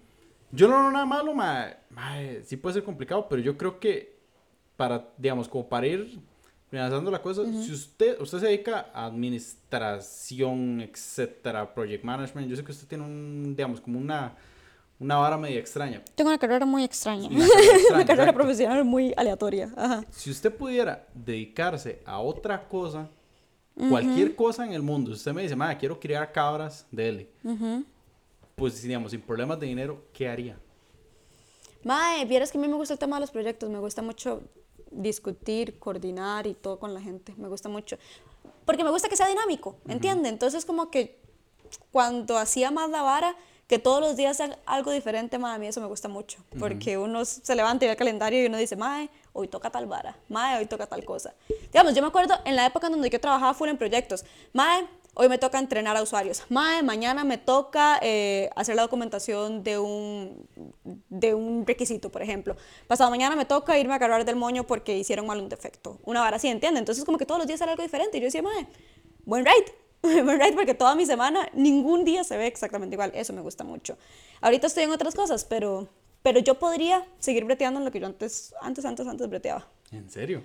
[0.51, 2.15] yo no veo nada malo, ma, ma,
[2.45, 4.17] sí puede ser complicado, pero yo creo que
[4.77, 6.19] para, digamos, como para ir
[6.69, 12.63] finalizando la cosa, si usted, usted se dedica a administración, etcétera, project management, yo sé
[12.63, 14.35] que usted tiene un, digamos, como una,
[14.99, 16.01] una vara media extraña.
[16.15, 17.27] Tengo una carrera muy extraña.
[17.27, 18.39] Una carrera extraña, una carrera exacto.
[18.39, 19.73] profesional muy aleatoria.
[19.75, 20.03] Ajá.
[20.09, 23.09] Si usted pudiera dedicarse a otra cosa,
[23.89, 27.29] cualquier cosa en el mundo, si usted me dice, ma, quiero criar cabras, dele.
[28.55, 30.57] Pues, digamos, sin problemas de dinero, ¿qué haría?
[31.83, 34.41] Mae, vieras que a mí me gusta el tema de los proyectos, me gusta mucho
[34.91, 37.97] discutir, coordinar y todo con la gente, me gusta mucho.
[38.65, 40.29] Porque me gusta que sea dinámico, ¿entiende?
[40.29, 41.19] Entonces como que
[41.91, 43.35] cuando hacía más la vara,
[43.67, 46.43] que todos los días sea algo diferente, mae, a mí eso me gusta mucho.
[46.59, 49.87] Porque uno se levanta y ve el calendario y uno dice, mae, hoy toca tal
[49.87, 51.33] vara, mae, hoy toca tal cosa.
[51.71, 54.87] Digamos, yo me acuerdo en la época en donde yo trabajaba full en proyectos, mae,
[55.15, 56.43] hoy me toca entrenar a usuarios.
[56.49, 60.47] Mae, mañana me toca eh, hacer la documentación de un,
[61.09, 62.55] de un requisito, por ejemplo.
[62.87, 65.99] Pasado mañana me toca irme a agarrar del moño porque hicieron mal un defecto.
[66.03, 66.81] Una vara así, ¿entiendes?
[66.81, 68.17] Entonces como que todos los días sale algo diferente.
[68.17, 68.67] Y yo decía, mae,
[69.23, 69.84] buen ride.
[70.37, 73.11] ride porque toda mi semana, ningún día se ve exactamente igual.
[73.13, 73.97] Eso me gusta mucho.
[74.41, 75.87] Ahorita estoy en otras cosas, pero,
[76.23, 79.67] pero yo podría seguir breteando en lo que yo antes, antes, antes, antes breteaba.
[79.91, 80.43] ¿En serio?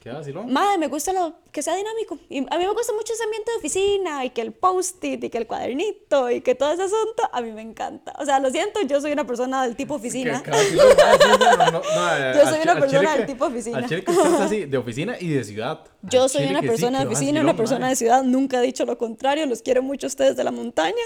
[0.00, 0.50] ¿Qué vacilón?
[0.50, 2.18] Madre, me gusta lo que sea dinámico.
[2.30, 5.28] Y a mí me gusta mucho ese ambiente de oficina y que el post-it y
[5.28, 8.14] que el cuadernito y que todo ese asunto, a mí me encanta.
[8.18, 10.42] O sea, lo siento, yo soy una persona del tipo oficina.
[10.42, 13.76] Que- que vacilón, sí, sí, no, no, no, Yo soy una persona del tipo oficina.
[13.78, 14.04] al que
[14.40, 15.84] así, de oficina y de ciudad.
[16.00, 18.22] Yo soy una sí, persona de oficina, vacilón, una persona de ciudad.
[18.22, 19.44] Nunca he dicho lo contrario.
[19.44, 21.02] Los quiero mucho a ustedes de la montaña,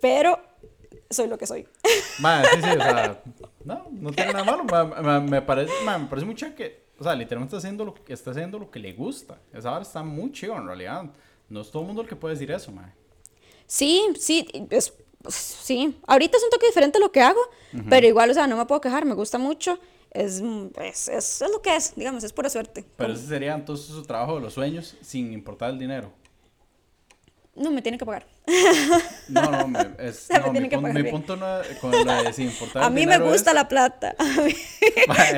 [0.00, 0.40] pero
[1.10, 1.68] soy lo que soy.
[2.18, 3.22] Mae, sí, sí, o sea,
[3.64, 4.64] no, no tiene nada malo.
[4.64, 8.30] me, me parece, me parece mucho que, o sea, literalmente está haciendo lo que está
[8.30, 9.40] haciendo lo que le gusta.
[9.52, 11.04] Esa hora está muy chido en realidad.
[11.48, 12.92] No es todo el mundo el que puede decir eso, mae.
[13.66, 14.94] Sí, sí, es,
[15.28, 15.98] sí.
[16.06, 17.40] Ahorita es un toque diferente lo que hago,
[17.90, 19.80] pero igual, o sea, no me puedo quejar, me gusta mucho.
[20.12, 20.40] Es,
[20.80, 22.84] es, es, es lo que es, digamos, es pura suerte.
[22.96, 26.12] Pero ese sería entonces su trabajo de los sueños sin importar el dinero.
[27.54, 28.26] No me tienen que pagar.
[29.28, 31.46] No, no, me, es, sea, me no, mi, que pun- punto no
[31.82, 34.14] con lo de A mí me gusta es- la plata.
[34.18, 34.54] A mí-.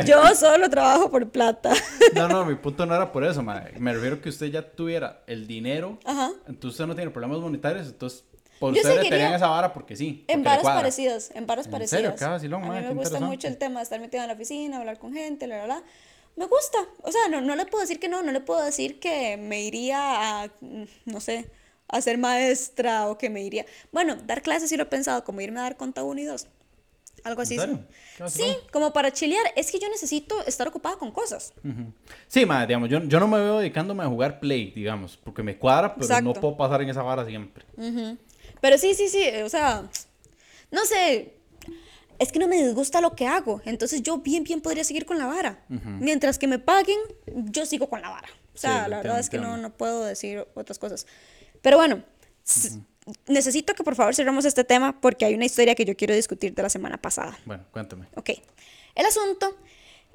[0.07, 1.73] Yo solo trabajo por plata.
[2.15, 3.73] No, no, mi punto no era por eso, mae.
[3.81, 6.31] Me refiero que usted ya tuviera el dinero, Ajá.
[6.47, 8.25] entonces usted no tiene problemas monetarios, entonces
[8.61, 10.25] por Yo usted le seguiría tenían esa vara porque sí.
[10.27, 12.19] porque En le varas parecidas, en varas ¿En parecidas.
[12.21, 12.57] serio?
[12.57, 15.13] A mí me gusta mucho el tema de estar metida en la oficina, hablar con
[15.13, 15.83] gente, la, la, la.
[16.37, 16.79] Me gusta.
[17.03, 19.63] O sea, no, no le puedo decir que no, no le puedo decir que me
[19.63, 21.51] iría a, mm, no sé,
[21.89, 23.67] a ser maestra o que me iría.
[23.93, 26.47] Bueno, dar clases sí lo he pensado, como irme a dar conta 1 y 2.
[27.25, 27.57] Algo así.
[27.57, 27.87] ¿En
[28.29, 28.45] sí.
[28.71, 29.47] como para chilear.
[29.57, 31.55] Es que yo necesito estar ocupada con cosas.
[31.65, 31.93] Ujú.
[32.29, 35.57] Sí, mae, digamos, yo, yo no me veo dedicándome a jugar Play, digamos, porque me
[35.57, 36.41] cuadra, pero no Exacto.
[36.41, 37.65] puedo pasar en esa vara siempre.
[37.77, 38.19] Ujú.
[38.61, 39.89] Pero sí, sí, sí, o sea,
[40.71, 41.35] no sé,
[42.19, 45.19] es que no me disgusta lo que hago, entonces yo bien, bien podría seguir con
[45.19, 45.65] la vara.
[45.69, 48.29] Mientras que me paguen, yo sigo con la vara.
[48.55, 51.07] O sea, Sí, la verdad es que no, no puedo decir otras cosas.
[51.65, 52.03] Pero bueno,
[53.27, 56.55] necesito que por favor cerremos este tema porque hay una historia que yo quiero discutir
[56.55, 57.39] de la semana pasada.
[57.47, 58.07] Bueno, cuéntame.
[58.17, 58.33] Ok.
[58.95, 59.57] El asunto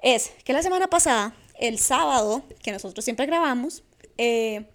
[0.03, 3.83] es que la semana pasada, el sábado, que nosotros siempre grabamos,
[4.19, 4.69] eh,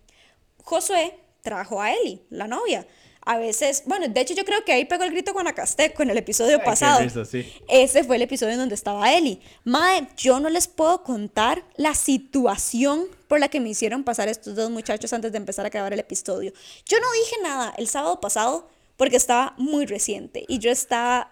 [0.64, 2.84] Josué trajo a Eli, la novia.
[3.26, 6.18] A veces, bueno, de hecho yo creo que ahí pegó el grito Guanacasteco en el
[6.18, 7.00] episodio Ay, pasado.
[7.00, 7.50] risa, sí.
[7.68, 9.40] Ese fue el episodio en donde estaba Eli.
[9.64, 14.54] Mae, yo no les puedo contar la situación por la que me hicieron pasar estos
[14.54, 16.52] dos muchachos antes de empezar a grabar el episodio.
[16.86, 21.30] Yo no dije nada el sábado pasado porque estaba muy reciente y yo estaba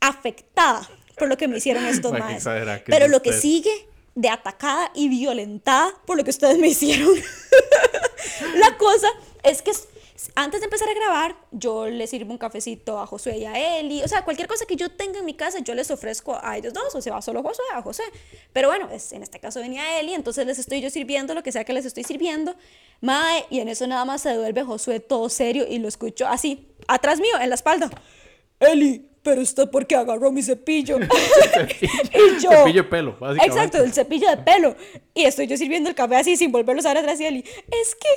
[0.00, 0.88] afectada
[1.18, 2.44] por lo que me hicieron estos maes.
[2.86, 7.14] Pero lo que sigue de atacada y violentada por lo que ustedes me hicieron.
[8.56, 9.08] La cosa
[9.42, 9.72] es que
[10.34, 14.02] antes de empezar a grabar, yo les sirvo un cafecito a Josué y a Eli.
[14.02, 16.72] O sea, cualquier cosa que yo tenga en mi casa, yo les ofrezco a ellos
[16.72, 16.94] dos.
[16.94, 18.02] O sea, va solo Josué, a José.
[18.52, 21.52] Pero bueno, es, en este caso venía Eli, entonces les estoy yo sirviendo lo que
[21.52, 22.54] sea que les estoy sirviendo.
[23.00, 26.68] Mae, y en eso nada más se devuelve Josué todo serio y lo escucho así,
[26.86, 27.90] atrás mío, en la espalda.
[28.60, 30.98] Eli, pero usted por qué agarró mi cepillo.
[30.98, 33.46] y yo, Cepillo de pelo, básicamente.
[33.46, 34.76] Exacto, el cepillo de pelo.
[35.14, 37.44] Y estoy yo sirviendo el café así sin volverlo a usar atrás y Eli.
[37.70, 38.08] Es que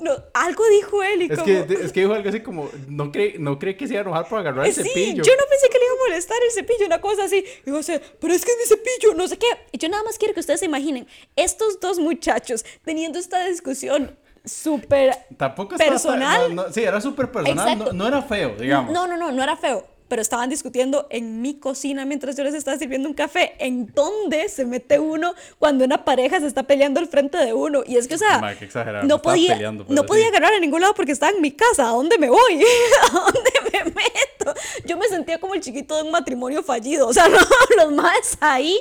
[0.00, 1.26] no, algo dijo Eli.
[1.26, 3.94] Es como, que, es que dijo algo así como, no cree, no cree que se
[3.94, 5.22] iba a enojar por agarrar el Sí, cepillo.
[5.22, 7.44] yo no pensé que le iba a molestar el cepillo, una cosa así.
[7.66, 9.46] Y José, pero es que es mi cepillo, no sé qué.
[9.72, 11.06] Y yo nada más quiero que ustedes se imaginen,
[11.36, 16.54] estos dos muchachos teniendo esta discusión súper Tampoco estaba- personal.
[16.54, 18.92] no, no, sí, era súper personal, no, no era feo, digamos.
[18.92, 19.86] No, no, no, no era feo.
[20.08, 23.54] Pero estaban discutiendo en mi cocina mientras yo les estaba sirviendo un café.
[23.58, 27.82] ¿En dónde se mete uno cuando una pareja se está peleando al frente de uno?
[27.86, 30.24] Y es que, o sea, Ma, qué exagerado, me no podía, peleando, pero no podía
[30.24, 30.28] sí.
[30.30, 31.88] agarrar a ningún lado porque estaba en mi casa.
[31.88, 32.62] ¿A dónde me voy?
[33.02, 34.54] ¿A dónde me meto?
[34.86, 37.06] Yo me sentía como el chiquito de un matrimonio fallido.
[37.08, 37.38] O sea, no,
[37.76, 38.80] los más ahí,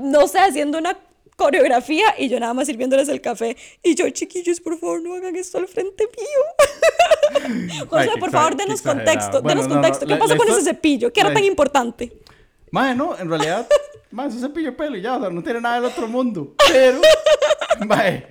[0.00, 0.96] no sé, haciendo una
[1.36, 3.56] coreografía y yo nada más sirviéndoles el café.
[3.82, 7.86] Y yo, chiquillos, por favor, no hagan esto al frente mío.
[7.88, 10.06] José, qué por favor, qué denos contexto, Bueno, denos no, no, contexto.
[10.06, 11.12] ¿Qué la- pasó con ese cepillo?
[11.12, 12.12] ¿Qué era tan importante?
[12.70, 13.66] Mae, no, en realidad,
[14.10, 16.08] mae, es un cepillo de pelo y ya, o sea, no tiene nada del otro
[16.08, 16.54] mundo.
[16.68, 17.00] Pero,
[17.86, 18.26] mae,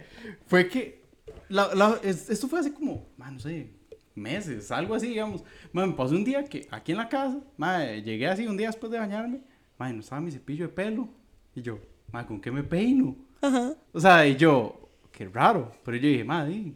[0.48, 1.04] fue que,
[1.50, 3.70] la, la- es- esto fue hace como, mae, no sé,
[4.16, 5.44] meses, algo así, digamos.
[5.72, 8.68] Mae, me pasó un día que aquí en la casa, mae, llegué así un día
[8.68, 9.42] después de bañarme,
[9.78, 11.08] mae, no estaba mi cepillo de pelo.
[11.56, 11.80] Y yo,
[12.16, 13.14] mae, ¿con qué me peino?
[13.42, 13.74] Ajá.
[13.92, 15.72] O sea, y yo, qué raro.
[15.84, 16.72] Pero yo dije, madre,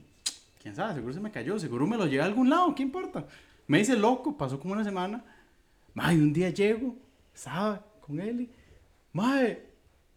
[0.61, 3.25] quién sabe, seguro se me cayó, seguro me lo llevé a algún lado, ¿qué importa?
[3.65, 5.23] Me hice loco, pasó como una semana.
[5.93, 6.93] Madre, un día llego,
[7.33, 8.49] estaba con él,
[9.13, 9.65] madre,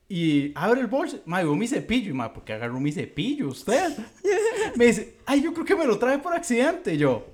[0.08, 1.20] Y abre el bolso.
[1.24, 2.10] Mae, veo mi cepillo.
[2.10, 3.96] Y mae, ¿por qué agarró mi cepillo usted?
[4.76, 6.94] Me dice, ay, yo creo que me lo trae por accidente.
[6.94, 7.24] Y yo,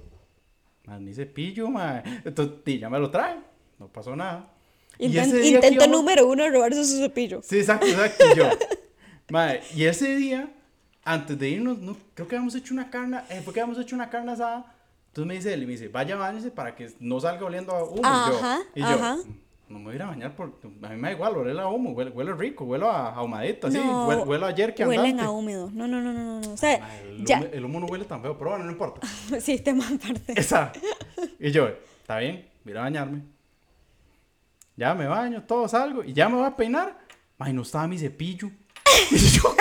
[0.85, 2.03] mae, mi cepillo, mae.
[2.25, 3.37] Entonces, y ya me lo trae.
[3.79, 4.58] No pasó nada.
[4.99, 7.41] Y Inten- ese día que intento íbamos- número uno robarse su cepillo.
[7.43, 8.25] Sí, exacto, exacto.
[8.33, 8.45] Y yo,
[9.31, 10.51] mae, y ese día,
[11.05, 13.95] antes de irnos, no, creo que habíamos hecho una carne, eh, fue que habíamos hecho
[13.95, 14.75] una carne asada.
[15.09, 17.85] Entonces me dice él, y me dice, vaya, bañese para que no salga oliendo a
[17.85, 18.03] humo.
[18.05, 19.17] Ajá, y yo, y yo ajá.
[19.69, 21.67] no me voy a ir a bañar porque a mí me da igual, huele a
[21.69, 25.01] humo, huele, huele rico, huele a ahumadito, así, No, huele, huele a ayer que andante.
[25.03, 25.71] Huelen a húmedo.
[25.73, 26.53] No, no, no, no, no.
[26.53, 27.39] O sea, Mae, el, ya.
[27.39, 29.01] humo, el humo no huele tan feo, pero bueno, no importa.
[29.41, 30.35] Sí, tema aparte.
[30.39, 30.73] Esa.
[31.41, 31.69] Y yo,
[32.01, 33.23] está bien, voy a bañarme.
[34.79, 36.97] Ya me baño, todo salgo y ya me voy a peinar.
[37.37, 38.49] Ay, no estaba mi cepillo.
[39.11, 39.55] Y yo,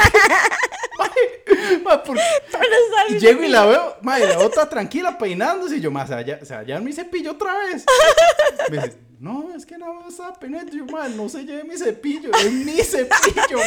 [0.99, 2.21] Mae, mae, ¿por no
[3.09, 5.77] Y llego y la veo, mae, la otra tranquila peinándose.
[5.77, 7.83] Y yo, más, ya, o sea, ya mi cepillo otra vez.
[8.69, 10.71] Me dice, no, es que no me estaba peinando.
[10.71, 13.57] Yo, no se lleve mi cepillo, es mi cepillo.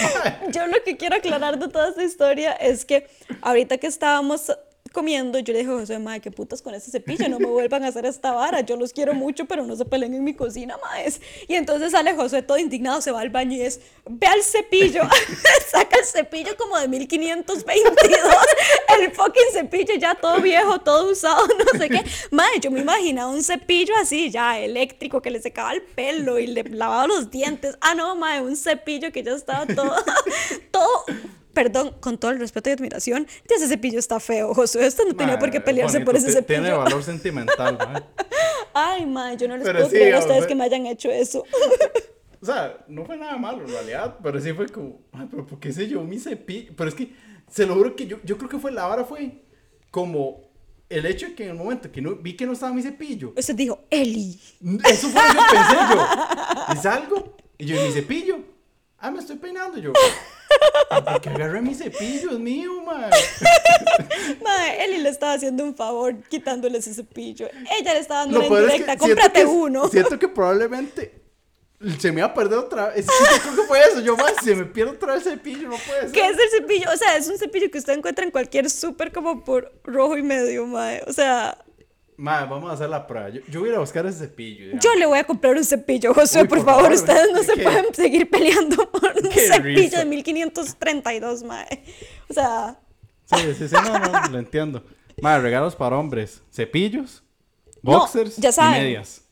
[0.50, 3.10] Yo lo que quiero aclarar de toda esta historia es que
[3.42, 4.52] ahorita que estábamos
[4.92, 7.88] comiendo, yo le dije José, madre, qué putas con ese cepillo, no me vuelvan a
[7.88, 11.20] hacer esta vara, yo los quiero mucho, pero no se peleen en mi cocina, maes.
[11.48, 15.02] Y entonces sale José todo indignado, se va al baño y es, ve al cepillo,
[15.70, 18.34] saca el cepillo como de 1522,
[18.98, 22.04] el fucking cepillo ya todo viejo, todo usado, no sé qué.
[22.30, 26.46] Madre, yo me imaginaba un cepillo así, ya eléctrico, que le secaba el pelo y
[26.46, 27.76] le lavaba los dientes.
[27.80, 29.94] Ah, no, madre, un cepillo que ya estaba todo,
[30.70, 31.04] todo
[31.52, 34.86] perdón, con todo el respeto y admiración, ese cepillo está feo, Josué.
[34.86, 36.78] Usted no tenía por qué pelearse por ese te- Tiene cepillo.
[36.84, 38.02] valor sentimental, mae.
[38.74, 41.10] Ay, mae, yo no les Pero puedo sí, creer a ustedes que me hayan hecho
[41.10, 41.44] eso.
[42.40, 45.58] O sea, no fue nada malo en realidad, pero sí fue como, ay, pero ¿por
[45.60, 46.72] qué se llevó mi cepillo?
[46.76, 47.12] Pero es que,
[47.50, 49.42] se lo juro que yo, yo creo que fue la vara fue
[49.90, 50.40] como
[50.88, 53.32] el hecho de que en el momento que no, vi que no estaba mi cepillo,
[53.36, 54.40] Usted dijo, Eli.
[54.88, 56.06] eso fue lo que pensé yo.
[56.74, 58.38] Y salgo, y yo, ¿y mi cepillo?
[58.98, 59.92] Ah, me estoy peinando yo.
[61.04, 62.30] ¿Por qué agarré mi cepillo?
[62.32, 63.10] Es mío, man.
[64.42, 67.48] Mae, Eli le estaba haciendo un favor quitándole ese cepillo.
[67.78, 69.88] Ella le estaba dando Lo una es que indirecta, siento cómprate que- uno.
[69.88, 71.20] Siento que probablemente
[71.98, 72.98] se me iba a perder otra vez.
[72.98, 74.00] Es que yo creo que fue eso.
[74.00, 76.12] Yo, más, se me pierde otra vez el cepillo, no puede ser.
[76.12, 76.90] ¿Qué es el cepillo?
[76.92, 80.22] O sea, es un cepillo que usted encuentra en cualquier súper como por rojo y
[80.22, 81.02] medio, mae.
[81.06, 81.56] O sea,
[82.20, 83.30] Madre, vamos a hacer la prueba.
[83.30, 84.64] Yo, yo voy a ir a buscar ese cepillo.
[84.64, 84.84] digamos.
[84.84, 86.82] yo le voy a comprar un cepillo, Josué, Uy, por, por favor.
[86.82, 87.62] favor, Ustedes no ¿de se qué?
[87.62, 89.98] pueden seguir peleando por un cepillo risa.
[90.00, 91.82] de 1532, mae.
[92.28, 92.78] O sea,
[93.24, 94.84] Sí, sí, sí, no, no, lo entiendo.
[95.22, 96.42] Madre, regalos para hombres.
[96.52, 97.22] Cepillos,
[97.82, 98.80] No, boxers ya saben.
[98.82, 99.22] y medias.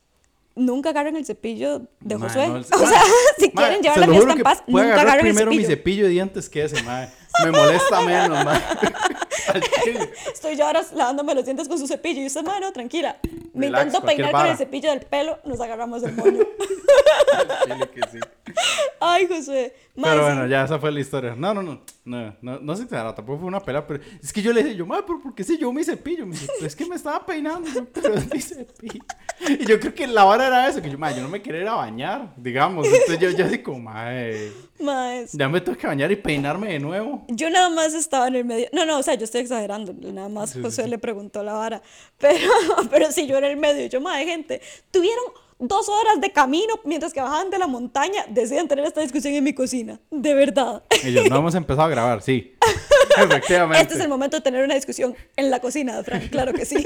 [0.55, 2.47] nunca agarren el cepillo de Mae, Josué.
[2.47, 3.01] no, el- o sea,
[3.37, 5.69] si mae, quieren llevar la fiesta en paz, nunca agarren el primero mi cepillo.
[5.77, 7.09] cepillo de dientes que ese, madre.
[7.43, 8.61] Me molesta menos, madre.
[10.33, 13.17] Estoy yo ahora lavándome los dientes con su cepillo y usted, mano, no, tranquila.
[13.53, 16.43] Me Relax, intento peinar con el cepillo del pelo, nos agarramos el moño.
[17.93, 18.19] Que sí.
[18.99, 19.73] Ay, Josué.
[19.95, 21.35] Mae, Pero bueno, ya esa fue la historia.
[21.35, 21.81] No, no, no.
[22.05, 24.75] No, no, no se exagera, tampoco fue una pelea, pero es que yo le dije,
[24.75, 26.25] yo, madre, pero ¿por qué se llevó mi cepillo?
[26.25, 29.03] Me dice, es que me estaba peinando, yo, pero es mi cepillo.
[29.47, 31.61] Y yo creo que la vara era eso, que yo, madre, yo no me quería
[31.61, 32.87] ir a bañar, digamos.
[32.87, 36.79] Entonces yo ya así como, madre, Mae, ya me tengo que bañar y peinarme de
[36.79, 37.25] nuevo.
[37.27, 38.67] Yo nada más estaba en el medio.
[38.71, 39.93] No, no, o sea, yo estoy exagerando.
[39.93, 40.89] Nada más Sí, José sí.
[40.89, 41.81] le preguntó la vara.
[42.17, 42.49] Pero,
[42.89, 43.85] pero sí, yo en el medio.
[43.87, 45.23] Yo, madre, gente, tuvieron
[45.59, 48.25] dos horas de camino mientras que bajaban de la montaña.
[48.29, 49.99] Deciden tener esta discusión en mi cocina.
[50.09, 50.83] De verdad.
[51.03, 52.55] Yo, no hemos empezado a grabar, sí.
[53.17, 53.81] Efectivamente.
[53.81, 56.29] Este es el momento de tener una discusión en la cocina de Frank.
[56.29, 56.83] Claro que sí.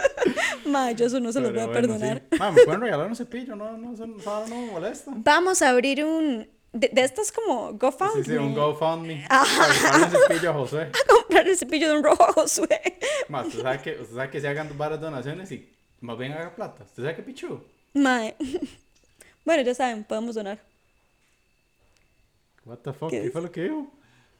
[0.66, 2.22] Madre, yo eso no se los voy a bueno, perdonar.
[2.30, 2.38] sí.
[2.38, 5.12] Ma, me pueden regalar un cepillo, no, no, no, no me molesta.
[5.14, 6.48] Vamos a abrir un.
[6.72, 8.24] De, de estos como Sí, GoFundMe.
[8.24, 9.24] sí, un GoFundMe.
[9.28, 10.88] Para comprarle cepillo a José.
[11.08, 12.98] Comprar el cepillo de un rojo a Josué.
[13.28, 16.54] Más, usted sabe que, usted sabe que se hagan varias donaciones y más bien haga
[16.54, 16.84] plata.
[16.84, 17.60] ¿Usted sabe qué pichu?
[17.96, 18.36] Mae.
[19.44, 20.58] Bueno, ya saben, podemos donar.
[22.64, 23.86] What the fuck, ¿Qué ¿qué, fue lo que dijo?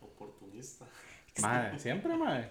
[0.01, 0.85] Oportunista.
[1.41, 2.51] Madre, siempre, madre.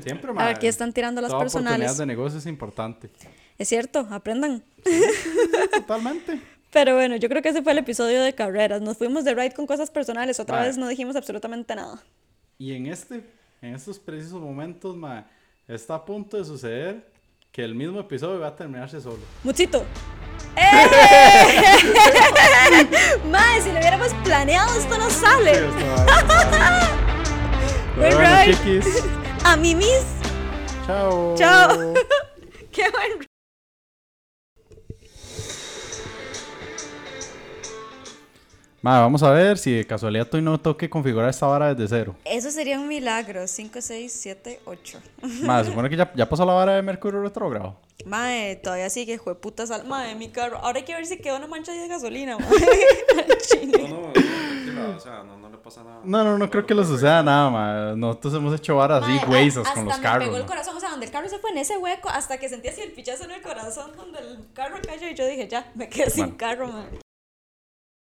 [0.00, 1.90] Siempre, ver, aquí están tirando las Toda personales.
[1.90, 3.10] oportunidad de negocio es importante.
[3.58, 4.62] Es cierto, aprendan.
[5.72, 6.40] Totalmente.
[6.72, 8.80] Pero bueno, yo creo que ese fue el episodio de carreras.
[8.80, 10.38] Nos fuimos de ride con cosas personales.
[10.38, 10.66] Otra Mae.
[10.68, 12.00] vez no dijimos absolutamente nada.
[12.56, 13.24] Y en este,
[13.60, 15.24] en estos precisos momentos, madre,
[15.66, 17.13] está a punto de suceder
[17.54, 19.20] que el mismo episodio va a terminarse solo.
[19.44, 19.84] Muchito.
[20.56, 20.88] ¡Eh!
[23.30, 25.60] Mae, si lo hubiéramos planeado, esto no sale.
[27.96, 29.04] Buen bueno, chiquis.
[29.44, 30.04] A mí mis.
[30.84, 31.36] Chao.
[31.38, 31.94] Chao.
[32.72, 33.33] Qué buen
[38.84, 42.16] Madre, vamos a ver si de casualidad hoy no toque configurar esta vara desde cero.
[42.22, 43.46] Eso sería un milagro.
[43.46, 45.00] 5, 6, 7, 8.
[45.42, 47.76] Madre, supone que ya, ya pasó la vara de Mercurio retrógrado.
[48.04, 49.86] Mae, todavía sigue, jueputa sal.
[49.86, 50.58] Mae, mi carro.
[50.58, 52.36] Ahora hay que ver si queda una mancha de gasolina,
[53.48, 53.88] chile.
[53.88, 56.00] No, no, la o sea, no, no le pasa nada.
[56.04, 57.94] No, no, no creo que le suceda nada, ma.
[57.96, 60.18] Nosotros hemos hecho varas así, güeyes, con los hasta carros.
[60.18, 60.48] me pegó el ma.
[60.48, 62.82] corazón, o sea, donde el carro se fue en ese hueco, hasta que sentí así
[62.82, 66.10] el pichazo en el corazón donde el carro cayó y yo dije, ya, me quedé
[66.10, 67.03] sin carro, man.